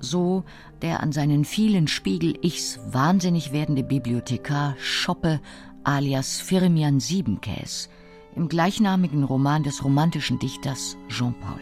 [0.02, 0.44] So
[0.82, 5.40] der an seinen vielen Spiegel-Ichs wahnsinnig werdende Bibliothekar Schoppe
[5.86, 7.88] alias Firmian Siebenkäs,
[8.36, 11.60] im gleichnamigen Roman des romantischen Dichters Jean-Paul.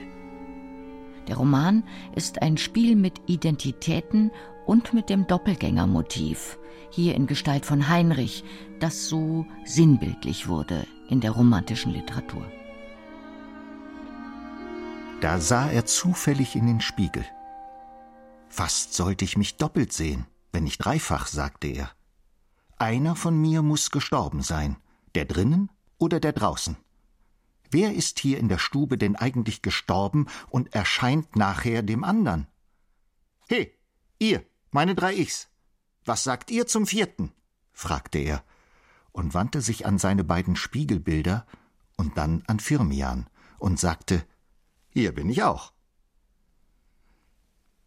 [1.27, 1.83] Der Roman
[2.15, 4.31] ist ein Spiel mit Identitäten
[4.65, 6.57] und mit dem Doppelgängermotiv,
[6.89, 8.43] hier in Gestalt von Heinrich,
[8.79, 12.45] das so sinnbildlich wurde in der romantischen Literatur.
[15.21, 17.25] Da sah er zufällig in den Spiegel.
[18.49, 21.89] Fast sollte ich mich doppelt sehen, wenn nicht dreifach, sagte er.
[22.77, 24.77] Einer von mir muss gestorben sein.
[25.15, 26.77] Der drinnen oder der draußen?
[27.69, 32.47] Wer ist hier in der Stube denn eigentlich gestorben und erscheint nachher dem andern?
[33.49, 33.71] He,
[34.19, 35.49] ihr, meine drei Ichs,
[36.05, 37.31] was sagt ihr zum vierten?
[37.73, 38.43] fragte er
[39.11, 41.45] und wandte sich an seine beiden Spiegelbilder
[41.97, 44.25] und dann an Firmian und sagte,
[44.89, 45.73] hier bin ich auch.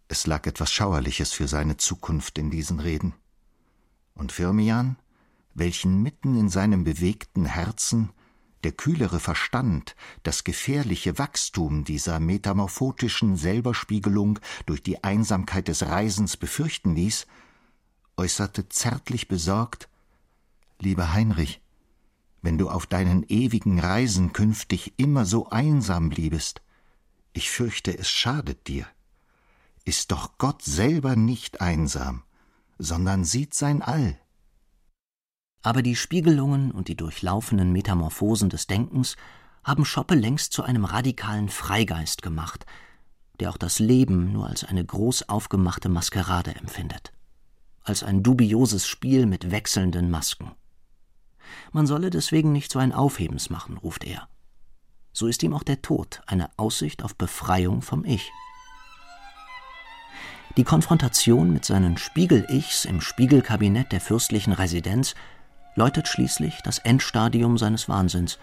[0.09, 3.15] Es lag etwas Schauerliches für seine Zukunft in diesen Reden.
[4.15, 4.97] Und Firmian,
[5.61, 8.11] welchen mitten in seinem bewegten Herzen
[8.65, 16.95] der kühlere Verstand das gefährliche Wachstum dieser metamorphotischen Selberspiegelung durch die Einsamkeit des Reisens befürchten
[16.95, 17.27] ließ,
[18.17, 19.89] äußerte zärtlich besorgt
[20.79, 21.61] Lieber Heinrich,
[22.43, 26.63] wenn du auf deinen ewigen Reisen künftig immer so einsam bliebest,
[27.33, 28.87] ich fürchte, es schadet dir.
[29.85, 32.25] Ist doch Gott selber nicht einsam,
[32.79, 34.20] sondern sieht sein All.
[35.63, 39.17] Aber die Spiegelungen und die durchlaufenen Metamorphosen des Denkens
[39.63, 42.65] haben Schoppe längst zu einem radikalen Freigeist gemacht,
[43.41, 47.13] der auch das Leben nur als eine groß aufgemachte Maskerade empfindet,
[47.83, 50.53] als ein dubioses Spiel mit wechselnden Masken.
[51.73, 54.29] Man solle deswegen nicht so ein Aufhebens machen, ruft er.
[55.13, 58.31] So ist ihm auch der Tod eine Aussicht auf Befreiung vom Ich.
[60.57, 65.15] Die Konfrontation mit seinen Spiegel-Ichs im Spiegelkabinett der fürstlichen Residenz
[65.75, 68.39] läutet schließlich das Endstadium seines Wahnsinns,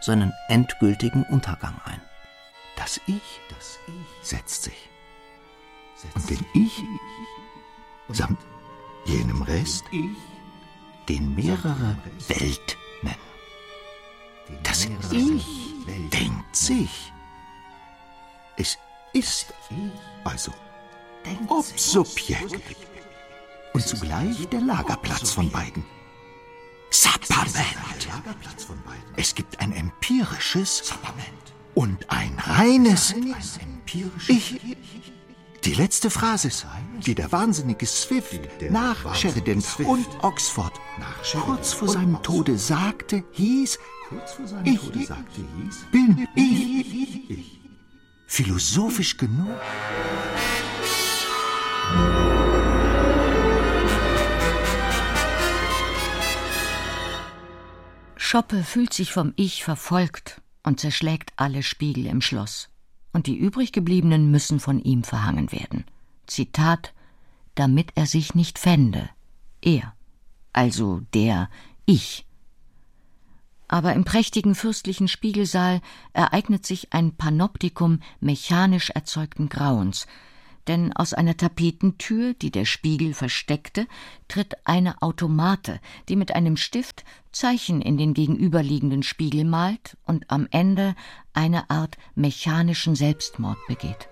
[0.00, 2.00] seinen endgültigen Untergang ein.
[2.76, 4.88] Das Ich, das Ich setzt sich.
[6.14, 6.82] Und den Ich
[8.10, 8.38] samt
[9.06, 9.84] jenem Rest,
[11.08, 11.96] den mehrere
[12.28, 13.16] Welt nennen.
[14.62, 15.46] Das Ich
[16.12, 17.12] denkt sich.
[18.56, 18.78] Es
[19.12, 19.52] ist
[20.24, 20.52] also
[21.48, 22.60] Obsubjekt
[23.72, 25.84] und zugleich der Lagerplatz von beiden.
[27.06, 27.76] Sapperment.
[29.16, 30.92] Es gibt ein empirisches
[31.74, 33.14] und ein reines
[34.28, 34.60] Ich.
[35.64, 36.50] Die letzte Phrase,
[37.04, 38.40] die der wahnsinnige Swift
[38.70, 40.72] nach Sheridan und Oxford
[41.44, 43.78] kurz vor seinem Tode sagte, hieß,
[44.64, 44.80] ich
[45.90, 47.60] bin ich.
[48.28, 49.56] Philosophisch genug?
[58.26, 62.70] Schoppe fühlt sich vom Ich verfolgt und zerschlägt alle Spiegel im Schloss.
[63.12, 65.84] Und die übriggebliebenen müssen von ihm verhangen werden.
[66.26, 66.92] Zitat:
[67.54, 69.08] Damit er sich nicht fände.
[69.62, 69.94] Er.
[70.52, 71.48] Also der
[71.84, 72.26] Ich.
[73.68, 75.80] Aber im prächtigen fürstlichen Spiegelsaal
[76.12, 80.08] ereignet sich ein Panoptikum mechanisch erzeugten Grauens,
[80.68, 83.86] denn aus einer Tapetentür, die der Spiegel versteckte,
[84.28, 90.48] tritt eine Automate, die mit einem Stift Zeichen in den gegenüberliegenden Spiegel malt und am
[90.50, 90.94] Ende
[91.32, 94.08] eine Art mechanischen Selbstmord begeht.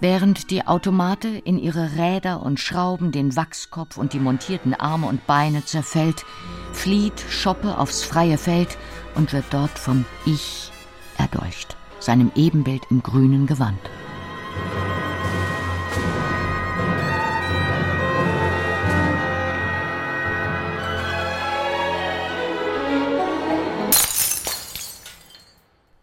[0.00, 5.26] Während die Automate in ihre Räder und Schrauben, den Wachskopf und die montierten Arme und
[5.26, 6.24] Beine zerfällt,
[6.72, 8.76] flieht Schoppe aufs freie Feld
[9.14, 10.72] und wird dort vom Ich
[11.16, 13.78] erdolcht, seinem Ebenbild im grünen Gewand.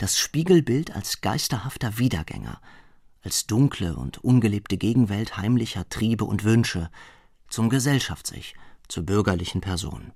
[0.01, 2.59] Das Spiegelbild als geisterhafter Wiedergänger,
[3.21, 6.89] als dunkle und ungelebte Gegenwelt heimlicher Triebe und Wünsche,
[7.49, 8.55] zum Gesellschafts-Ich,
[8.87, 10.11] zur bürgerlichen Person.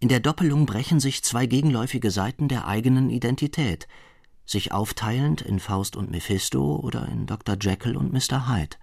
[0.00, 3.86] In der Doppelung brechen sich zwei gegenläufige Seiten der eigenen Identität,
[4.44, 7.56] sich aufteilend in Faust und Mephisto oder in Dr.
[7.60, 8.48] Jekyll und Mr.
[8.48, 8.76] Hyde.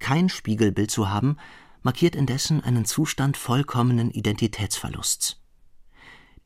[0.00, 1.36] Kein Spiegelbild zu haben,
[1.82, 5.40] markiert indessen einen Zustand vollkommenen Identitätsverlusts.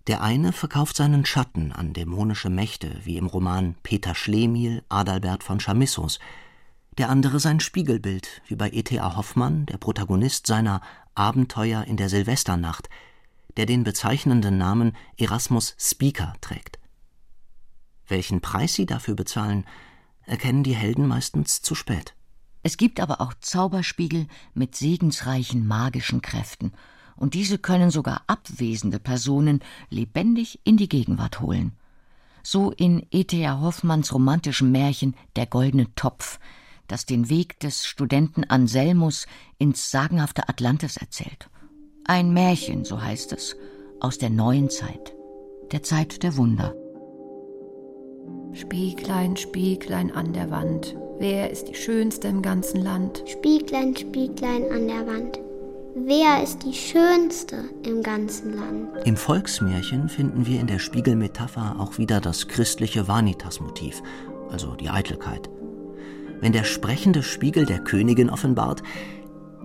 [0.09, 5.61] Der eine verkauft seinen Schatten an dämonische Mächte, wie im Roman Peter Schlemihl, Adalbert von
[5.61, 6.18] Chamissos,
[6.98, 9.16] der andere sein Spiegelbild, wie bei E.T.A.
[9.16, 10.80] Hoffmann, der Protagonist seiner
[11.14, 12.88] Abenteuer in der Silvesternacht,
[13.57, 16.80] der den bezeichnenden Namen Erasmus Speaker trägt.
[18.09, 19.64] Welchen Preis sie dafür bezahlen,
[20.26, 22.14] erkennen die Helden meistens zu spät.
[22.64, 26.72] Es gibt aber auch Zauberspiegel mit segensreichen magischen Kräften
[27.22, 29.60] und diese können sogar abwesende Personen
[29.90, 31.70] lebendig in die Gegenwart holen.
[32.42, 33.60] So in E.T.A.
[33.60, 36.40] Hoffmanns romantischem Märchen Der goldene Topf,
[36.88, 39.26] das den Weg des Studenten Anselmus
[39.58, 41.48] ins sagenhafte Atlantis erzählt.
[42.06, 43.54] Ein Märchen, so heißt es,
[44.00, 45.14] aus der neuen Zeit,
[45.70, 46.74] der Zeit der Wunder.
[48.52, 53.22] Spieglein, Spieglein an der Wand, wer ist die Schönste im ganzen Land?
[53.28, 55.38] Spieglein, Spieglein an der Wand,
[55.95, 59.07] Wer ist die Schönste im ganzen Land?
[59.07, 64.03] Im Volksmärchen finden wir in der Spiegelmetapher auch wieder das christliche Vanitas-Motiv,
[64.51, 65.51] also die Eitelkeit.
[66.40, 68.82] Wenn der sprechende Spiegel der Königin offenbart,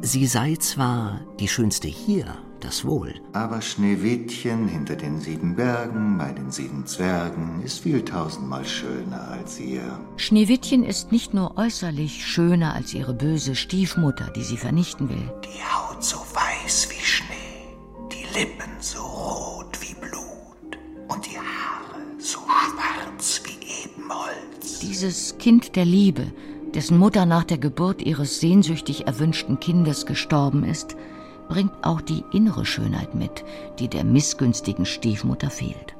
[0.01, 2.25] sie sei zwar die Schönste hier,
[2.63, 3.13] das wohl.
[3.33, 9.59] Aber Schneewittchen hinter den sieben Bergen bei den sieben Zwergen ist viel tausendmal schöner als
[9.59, 9.99] ihr.
[10.17, 15.31] Schneewittchen ist nicht nur äußerlich schöner als ihre böse Stiefmutter, die sie vernichten will.
[15.43, 17.75] Die Haut so weiß wie Schnee,
[18.11, 20.77] die Lippen so rot wie Blut
[21.07, 22.39] und die Haare so
[23.17, 24.79] schwarz wie Ebenholz.
[24.79, 26.31] Dieses Kind der Liebe,
[26.73, 30.95] dessen Mutter nach der Geburt ihres sehnsüchtig erwünschten Kindes gestorben ist,
[31.47, 33.43] bringt auch die innere Schönheit mit,
[33.79, 35.95] die der missgünstigen Stiefmutter fehlt.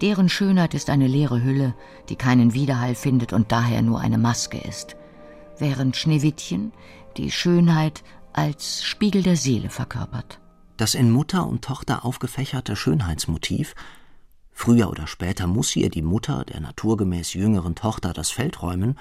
[0.00, 1.74] Deren Schönheit ist eine leere Hülle,
[2.08, 4.96] die keinen Widerhall findet und daher nur eine Maske ist,
[5.58, 6.72] während Schneewittchen
[7.16, 8.02] die Schönheit
[8.32, 10.40] als Spiegel der Seele verkörpert.
[10.76, 13.74] Das in Mutter und Tochter aufgefächerte Schönheitsmotiv
[14.62, 18.98] Früher oder später muss ihr die Mutter der naturgemäß jüngeren Tochter das Feld räumen,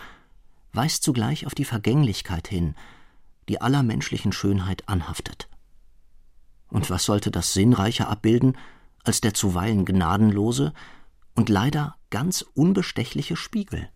[0.71, 2.75] weist zugleich auf die Vergänglichkeit hin,
[3.49, 5.49] die aller menschlichen Schönheit anhaftet.
[6.69, 8.57] Und was sollte das sinnreicher abbilden
[9.03, 10.73] als der zuweilen gnadenlose
[11.35, 13.89] und leider ganz unbestechliche Spiegel?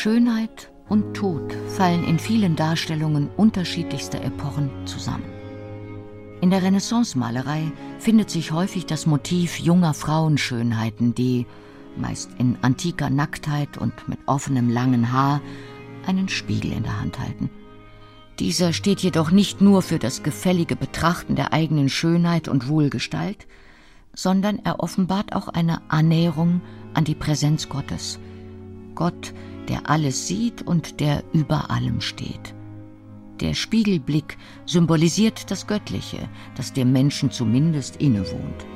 [0.00, 5.30] Schönheit und Tod fallen in vielen Darstellungen unterschiedlichster Epochen zusammen.
[6.40, 11.46] In der Renaissance-Malerei findet sich häufig das Motiv junger Frauenschönheiten, die,
[11.98, 15.42] meist in antiker Nacktheit und mit offenem langen Haar,
[16.06, 17.50] einen Spiegel in der Hand halten.
[18.38, 23.46] Dieser steht jedoch nicht nur für das gefällige Betrachten der eigenen Schönheit und Wohlgestalt,
[24.14, 26.62] sondern er offenbart auch eine Annäherung
[26.94, 28.18] an die Präsenz Gottes.
[28.94, 29.34] Gott,
[29.70, 32.54] der alles sieht und der über allem steht.
[33.38, 38.66] Der Spiegelblick symbolisiert das Göttliche, das dem Menschen zumindest innewohnt.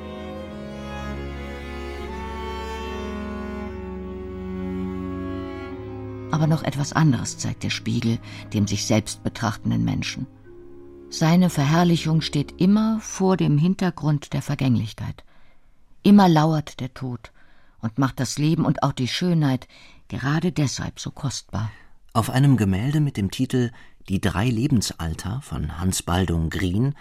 [6.31, 8.17] Aber noch etwas anderes zeigt der Spiegel
[8.53, 10.27] dem sich selbst betrachtenden Menschen.
[11.09, 15.25] Seine Verherrlichung steht immer vor dem Hintergrund der Vergänglichkeit.
[16.03, 17.33] Immer lauert der Tod
[17.81, 19.67] und macht das Leben und auch die Schönheit
[20.07, 21.71] gerade deshalb so kostbar.
[22.13, 23.71] Auf einem Gemälde mit dem Titel
[24.07, 26.95] Die drei Lebensalter von Hans Baldung Grien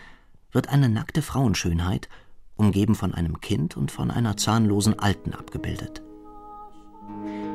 [0.51, 2.09] wird eine nackte Frauenschönheit,
[2.57, 6.03] umgeben von einem Kind und von einer zahnlosen Alten, abgebildet.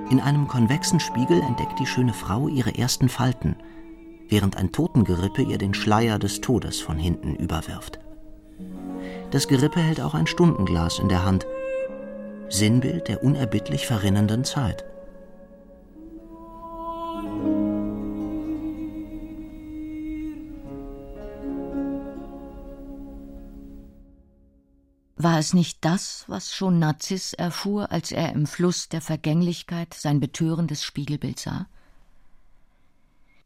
[0.10, 3.56] In einem konvexen Spiegel entdeckt die schöne Frau ihre ersten Falten,
[4.28, 8.00] während ein Totengerippe ihr den Schleier des Todes von hinten überwirft.
[9.32, 11.46] Das Gerippe hält auch ein Stundenglas in der Hand,
[12.50, 14.84] Sinnbild der unerbittlich verrinnenden Zeit.
[25.22, 30.22] War es nicht das, was schon Narziss erfuhr, als er im Fluss der Vergänglichkeit sein
[30.22, 31.68] betörendes Spiegelbild sah?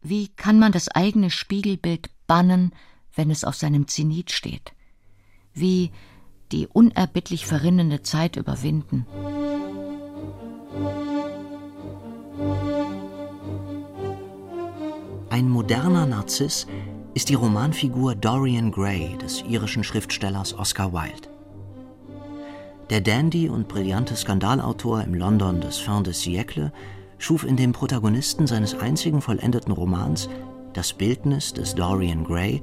[0.03, 2.74] Wie kann man das eigene Spiegelbild bannen,
[3.15, 4.74] wenn es auf seinem Zenit steht?
[5.55, 5.91] Wie
[6.51, 9.07] die unerbittlich verrinnende Zeit überwinden?
[15.32, 16.67] Ein moderner Narziss
[17.15, 21.32] ist die Romanfigur Dorian Gray des irischen Schriftstellers Oscar Wilde.
[22.89, 26.71] Der Dandy und brillante Skandalautor im London des Fin de siècle
[27.17, 30.27] schuf in dem Protagonisten seines einzigen vollendeten Romans,
[30.73, 32.61] das Bildnis des Dorian Gray,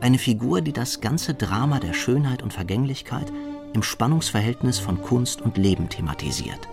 [0.00, 3.32] eine Figur, die das ganze Drama der Schönheit und Vergänglichkeit
[3.72, 6.68] im Spannungsverhältnis von Kunst und Leben thematisiert.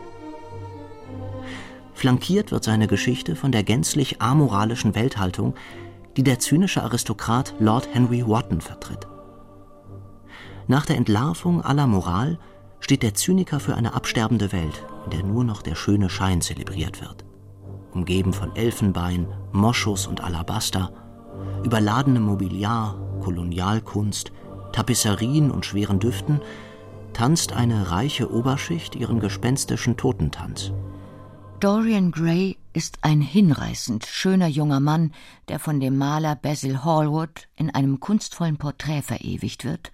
[1.93, 5.54] Flankiert wird seine Geschichte von der gänzlich amoralischen Welthaltung,
[6.18, 9.08] die der zynische Aristokrat Lord Henry Wotton vertritt.
[10.68, 12.38] Nach der Entlarvung aller Moral
[12.80, 17.02] steht der Zyniker für eine absterbende Welt, in der nur noch der schöne Schein zelebriert
[17.02, 17.26] wird.
[17.92, 20.94] Umgeben von Elfenbein, Moschus und Alabaster,
[21.64, 24.32] überladenem Mobiliar, Kolonialkunst,
[24.72, 26.42] Tapisserien und schweren Düften,
[27.14, 30.72] tanzt eine reiche Oberschicht ihren gespenstischen Totentanz.
[31.60, 35.12] Dorian Gray ist ein hinreißend schöner junger Mann,
[35.50, 39.92] der von dem Maler Basil Hallwood in einem kunstvollen Porträt verewigt wird,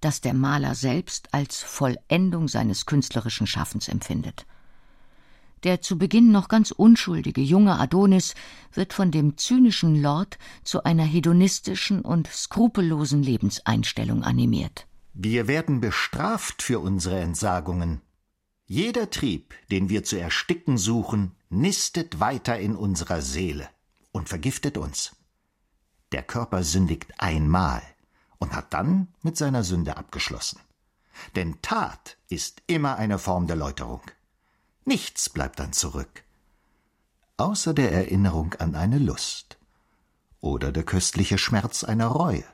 [0.00, 4.46] das der Maler selbst als Vollendung seines künstlerischen Schaffens empfindet.
[5.64, 8.34] Der zu Beginn noch ganz unschuldige junge Adonis
[8.72, 14.86] wird von dem zynischen Lord zu einer hedonistischen und skrupellosen Lebenseinstellung animiert.
[15.14, 18.02] Wir werden bestraft für unsere Entsagungen.
[18.66, 23.68] Jeder Trieb, den wir zu ersticken suchen, nistet weiter in unserer Seele
[24.12, 25.16] und vergiftet uns.
[26.12, 27.82] Der Körper sündigt einmal
[28.38, 30.60] und hat dann mit seiner Sünde abgeschlossen.
[31.36, 34.02] Denn Tat ist immer eine Form der Läuterung.
[34.84, 36.24] Nichts bleibt dann zurück,
[37.36, 39.58] außer der Erinnerung an eine Lust
[40.40, 42.44] oder der köstliche Schmerz einer Reue.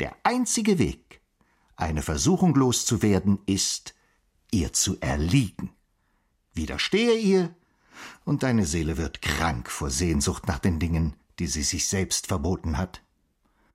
[0.00, 1.20] Der einzige Weg,
[1.76, 3.94] eine Versuchung loszuwerden, ist,
[4.50, 5.70] ihr zu erliegen.
[6.54, 7.54] Widerstehe ihr,
[8.24, 12.78] und deine Seele wird krank vor Sehnsucht nach den Dingen, die sie sich selbst verboten
[12.78, 13.02] hat.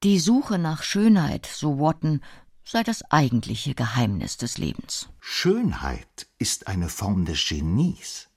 [0.04, 2.22] Die Suche nach Schönheit, so Wotton,
[2.64, 5.10] sei das eigentliche Geheimnis des Lebens.
[5.20, 8.28] Schönheit ist eine Form des Genies.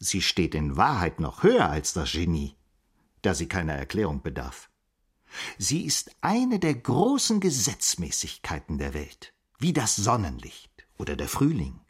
[0.00, 2.56] Sie steht in Wahrheit noch höher als das Genie,
[3.20, 4.70] da sie keiner Erklärung bedarf.
[5.58, 11.80] Sie ist eine der großen Gesetzmäßigkeiten der Welt, wie das Sonnenlicht oder der Frühling,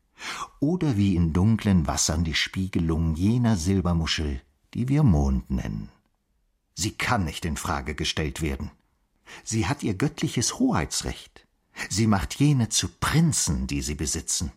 [0.59, 4.42] oder wie in dunklen Wassern die Spiegelung jener Silbermuschel,
[4.74, 5.88] die wir Mond nennen.
[6.74, 8.72] Sie kann nicht in Frage gestellt werden.
[9.45, 11.47] Sie hat ihr göttliches Hoheitsrecht.
[11.89, 14.53] Sie macht jene zu Prinzen, die sie besitzen.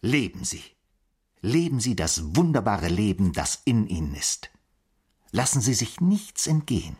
[0.00, 0.62] Leben Sie.
[1.40, 4.50] Leben Sie das wunderbare Leben, das in Ihnen ist.
[5.32, 6.96] Lassen Sie sich nichts entgehen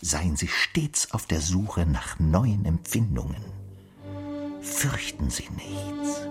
[0.00, 3.44] seien Sie stets auf der Suche nach neuen Empfindungen.
[4.60, 6.26] Fürchten Sie nichts.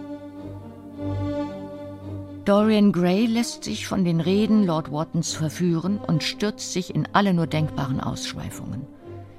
[2.46, 7.34] Dorian Gray lässt sich von den Reden Lord Wattons verführen und stürzt sich in alle
[7.34, 8.88] nur denkbaren Ausschweifungen.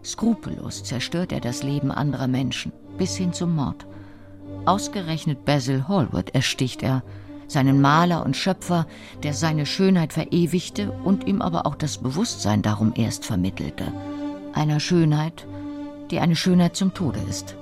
[0.09, 3.87] Skrupellos zerstört er das Leben anderer Menschen, bis hin zum Mord.
[4.65, 7.03] Ausgerechnet Basil Hallward ersticht er,
[7.47, 8.87] seinen Maler und Schöpfer,
[9.23, 13.93] der seine Schönheit verewigte und ihm aber auch das Bewusstsein darum erst vermittelte
[14.59, 15.47] einer Schönheit,
[16.11, 17.57] die eine Schönheit zum Tode ist.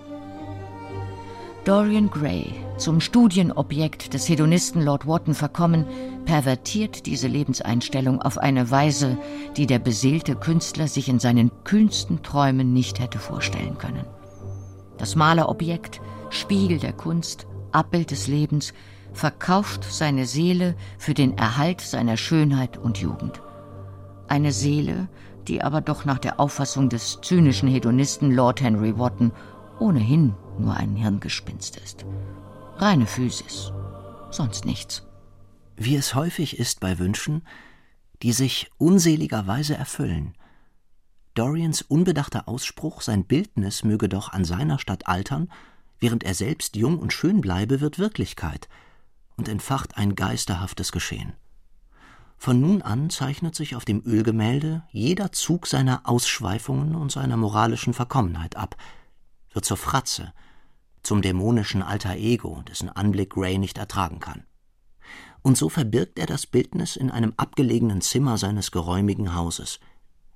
[1.66, 5.84] Dorian Gray, zum Studienobjekt des Hedonisten Lord Wotton verkommen,
[6.24, 9.18] pervertiert diese Lebenseinstellung auf eine Weise,
[9.56, 14.04] die der beseelte Künstler sich in seinen kühnsten Träumen nicht hätte vorstellen können.
[14.96, 16.00] Das Malerobjekt,
[16.30, 18.72] Spiegel der Kunst, Abbild des Lebens,
[19.12, 23.42] verkauft seine Seele für den Erhalt seiner Schönheit und Jugend.
[24.28, 25.08] Eine Seele,
[25.48, 29.32] die aber doch nach der Auffassung des zynischen Hedonisten Lord Henry Wotton
[29.78, 32.04] ohnehin nur ein Hirngespinst ist.
[32.76, 33.72] Reine Physis,
[34.30, 35.02] sonst nichts.
[35.76, 37.42] Wie es häufig ist bei Wünschen,
[38.22, 40.34] die sich unseligerweise erfüllen.
[41.34, 45.50] Dorians unbedachter Ausspruch, sein Bildnis möge doch an seiner Stadt altern,
[45.98, 48.68] während er selbst jung und schön bleibe, wird Wirklichkeit
[49.36, 51.34] und entfacht ein geisterhaftes Geschehen.
[52.38, 57.94] Von nun an zeichnet sich auf dem Ölgemälde jeder Zug seiner Ausschweifungen und seiner moralischen
[57.94, 58.76] Verkommenheit ab,
[59.56, 60.32] wird zur Fratze,
[61.02, 64.44] zum dämonischen Alter Ego, dessen Anblick Ray nicht ertragen kann.
[65.42, 69.80] Und so verbirgt er das Bildnis in einem abgelegenen Zimmer seines geräumigen Hauses,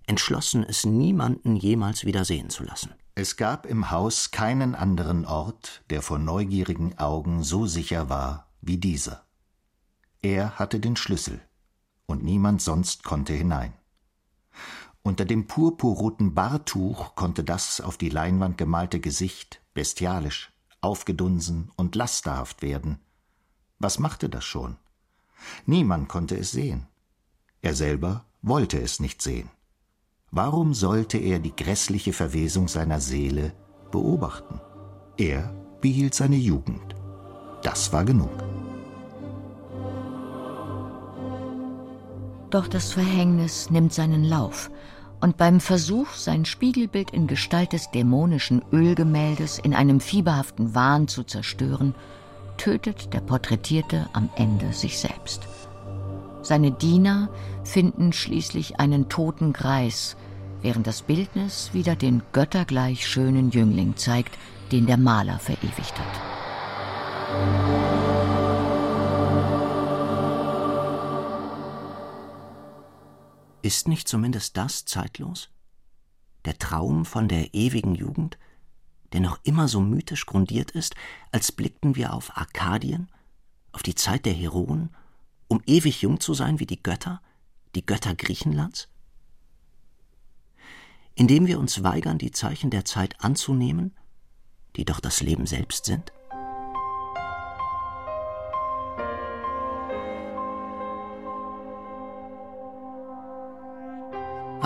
[0.07, 2.95] entschlossen, es niemanden jemals wieder sehen zu lassen.
[3.15, 8.79] Es gab im Haus keinen anderen Ort, der vor neugierigen Augen so sicher war wie
[8.79, 9.27] dieser.
[10.23, 11.41] Er hatte den Schlüssel
[12.07, 13.75] und niemand sonst konnte hinein.
[15.03, 22.63] Unter dem purpurroten Bartuch konnte das auf die Leinwand gemalte Gesicht bestialisch, aufgedunsen und lasterhaft
[22.63, 22.99] werden.
[23.79, 24.77] Was machte das schon?
[25.65, 26.87] Niemand konnte es sehen.
[27.63, 29.51] Er selber wollte es nicht sehen.
[30.31, 33.53] Warum sollte er die grässliche Verwesung seiner Seele
[33.91, 34.61] beobachten?
[35.17, 36.95] Er behielt seine Jugend.
[37.63, 38.50] Das war genug.
[42.51, 44.71] Doch das Verhängnis nimmt seinen Lauf,
[45.21, 51.25] und beim Versuch, sein Spiegelbild in Gestalt des dämonischen Ölgemäldes in einem fieberhaften Wahn zu
[51.25, 51.95] zerstören,
[52.57, 55.47] tötet der Porträtierte am Ende sich selbst.
[56.43, 57.29] Seine Diener
[57.65, 60.17] finden schließlich einen toten Greis,
[60.63, 64.39] während das Bildnis wieder den göttergleich schönen Jüngling zeigt,
[64.73, 68.00] den der Maler verewigt hat.
[73.63, 75.51] Ist nicht zumindest das zeitlos?
[76.47, 78.39] Der Traum von der ewigen Jugend,
[79.13, 80.95] der noch immer so mythisch grundiert ist,
[81.31, 83.11] als blickten wir auf Arkadien,
[83.73, 84.91] auf die Zeit der Heroen,
[85.49, 87.21] um ewig jung zu sein wie die Götter,
[87.75, 88.89] die Götter Griechenlands?
[91.15, 93.95] Indem wir uns weigern, die Zeichen der Zeit anzunehmen,
[94.77, 96.13] die doch das Leben selbst sind?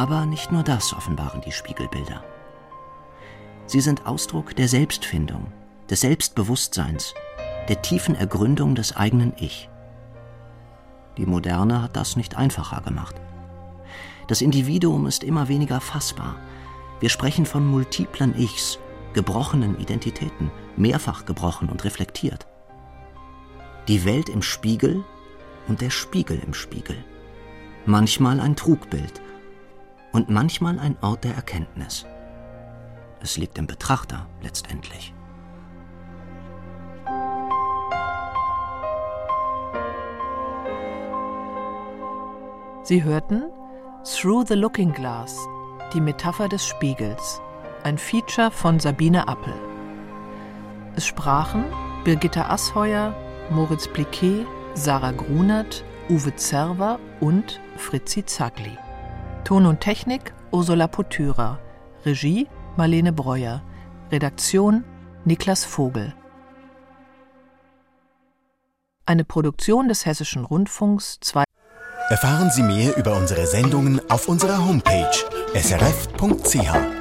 [0.05, 2.23] Aber nicht nur das offenbaren die Spiegelbilder.
[3.65, 5.51] Sie sind Ausdruck der Selbstfindung,
[5.89, 7.15] des Selbstbewusstseins,
[7.71, 9.71] der tiefen Ergründung des eigenen Ich.
[11.17, 13.15] Die Moderne hat das nicht einfacher gemacht.
[14.29, 16.37] Das Individuum ist immer weniger fassbar.
[17.01, 18.79] Wir sprechen von multiplen Ichs,
[19.15, 22.47] gebrochenen Identitäten, mehrfach gebrochen und reflektiert.
[23.89, 25.03] Die Welt im Spiegel
[25.67, 27.03] und der Spiegel im Spiegel.
[27.87, 29.23] Manchmal ein Trugbild
[30.15, 32.07] und manchmal ein Ort der Erkenntnis.
[33.21, 35.13] Es liegt im Betrachter letztendlich.
[42.85, 43.43] Sie hörten
[44.05, 45.37] Through the Looking Glass,
[45.93, 47.41] die Metapher des Spiegels,
[47.83, 49.55] ein Feature von Sabine Appel.
[50.95, 51.65] Es sprachen
[52.05, 53.15] Birgitta Asheuer,
[53.51, 58.79] Moritz Pliquet, Sarah Grunert, Uwe Zerwer und Fritzi Zagli.
[59.45, 61.59] Ton und Technik Ursula Potyra,
[62.07, 63.63] Regie Marlene Breuer,
[64.11, 64.85] Redaktion
[65.27, 66.15] Niklas Vogel.
[69.07, 71.45] Eine Produktion des Hessischen Rundfunks 2
[72.09, 75.11] Erfahren Sie mehr über unsere Sendungen auf unserer Homepage
[75.55, 76.94] srf.ch.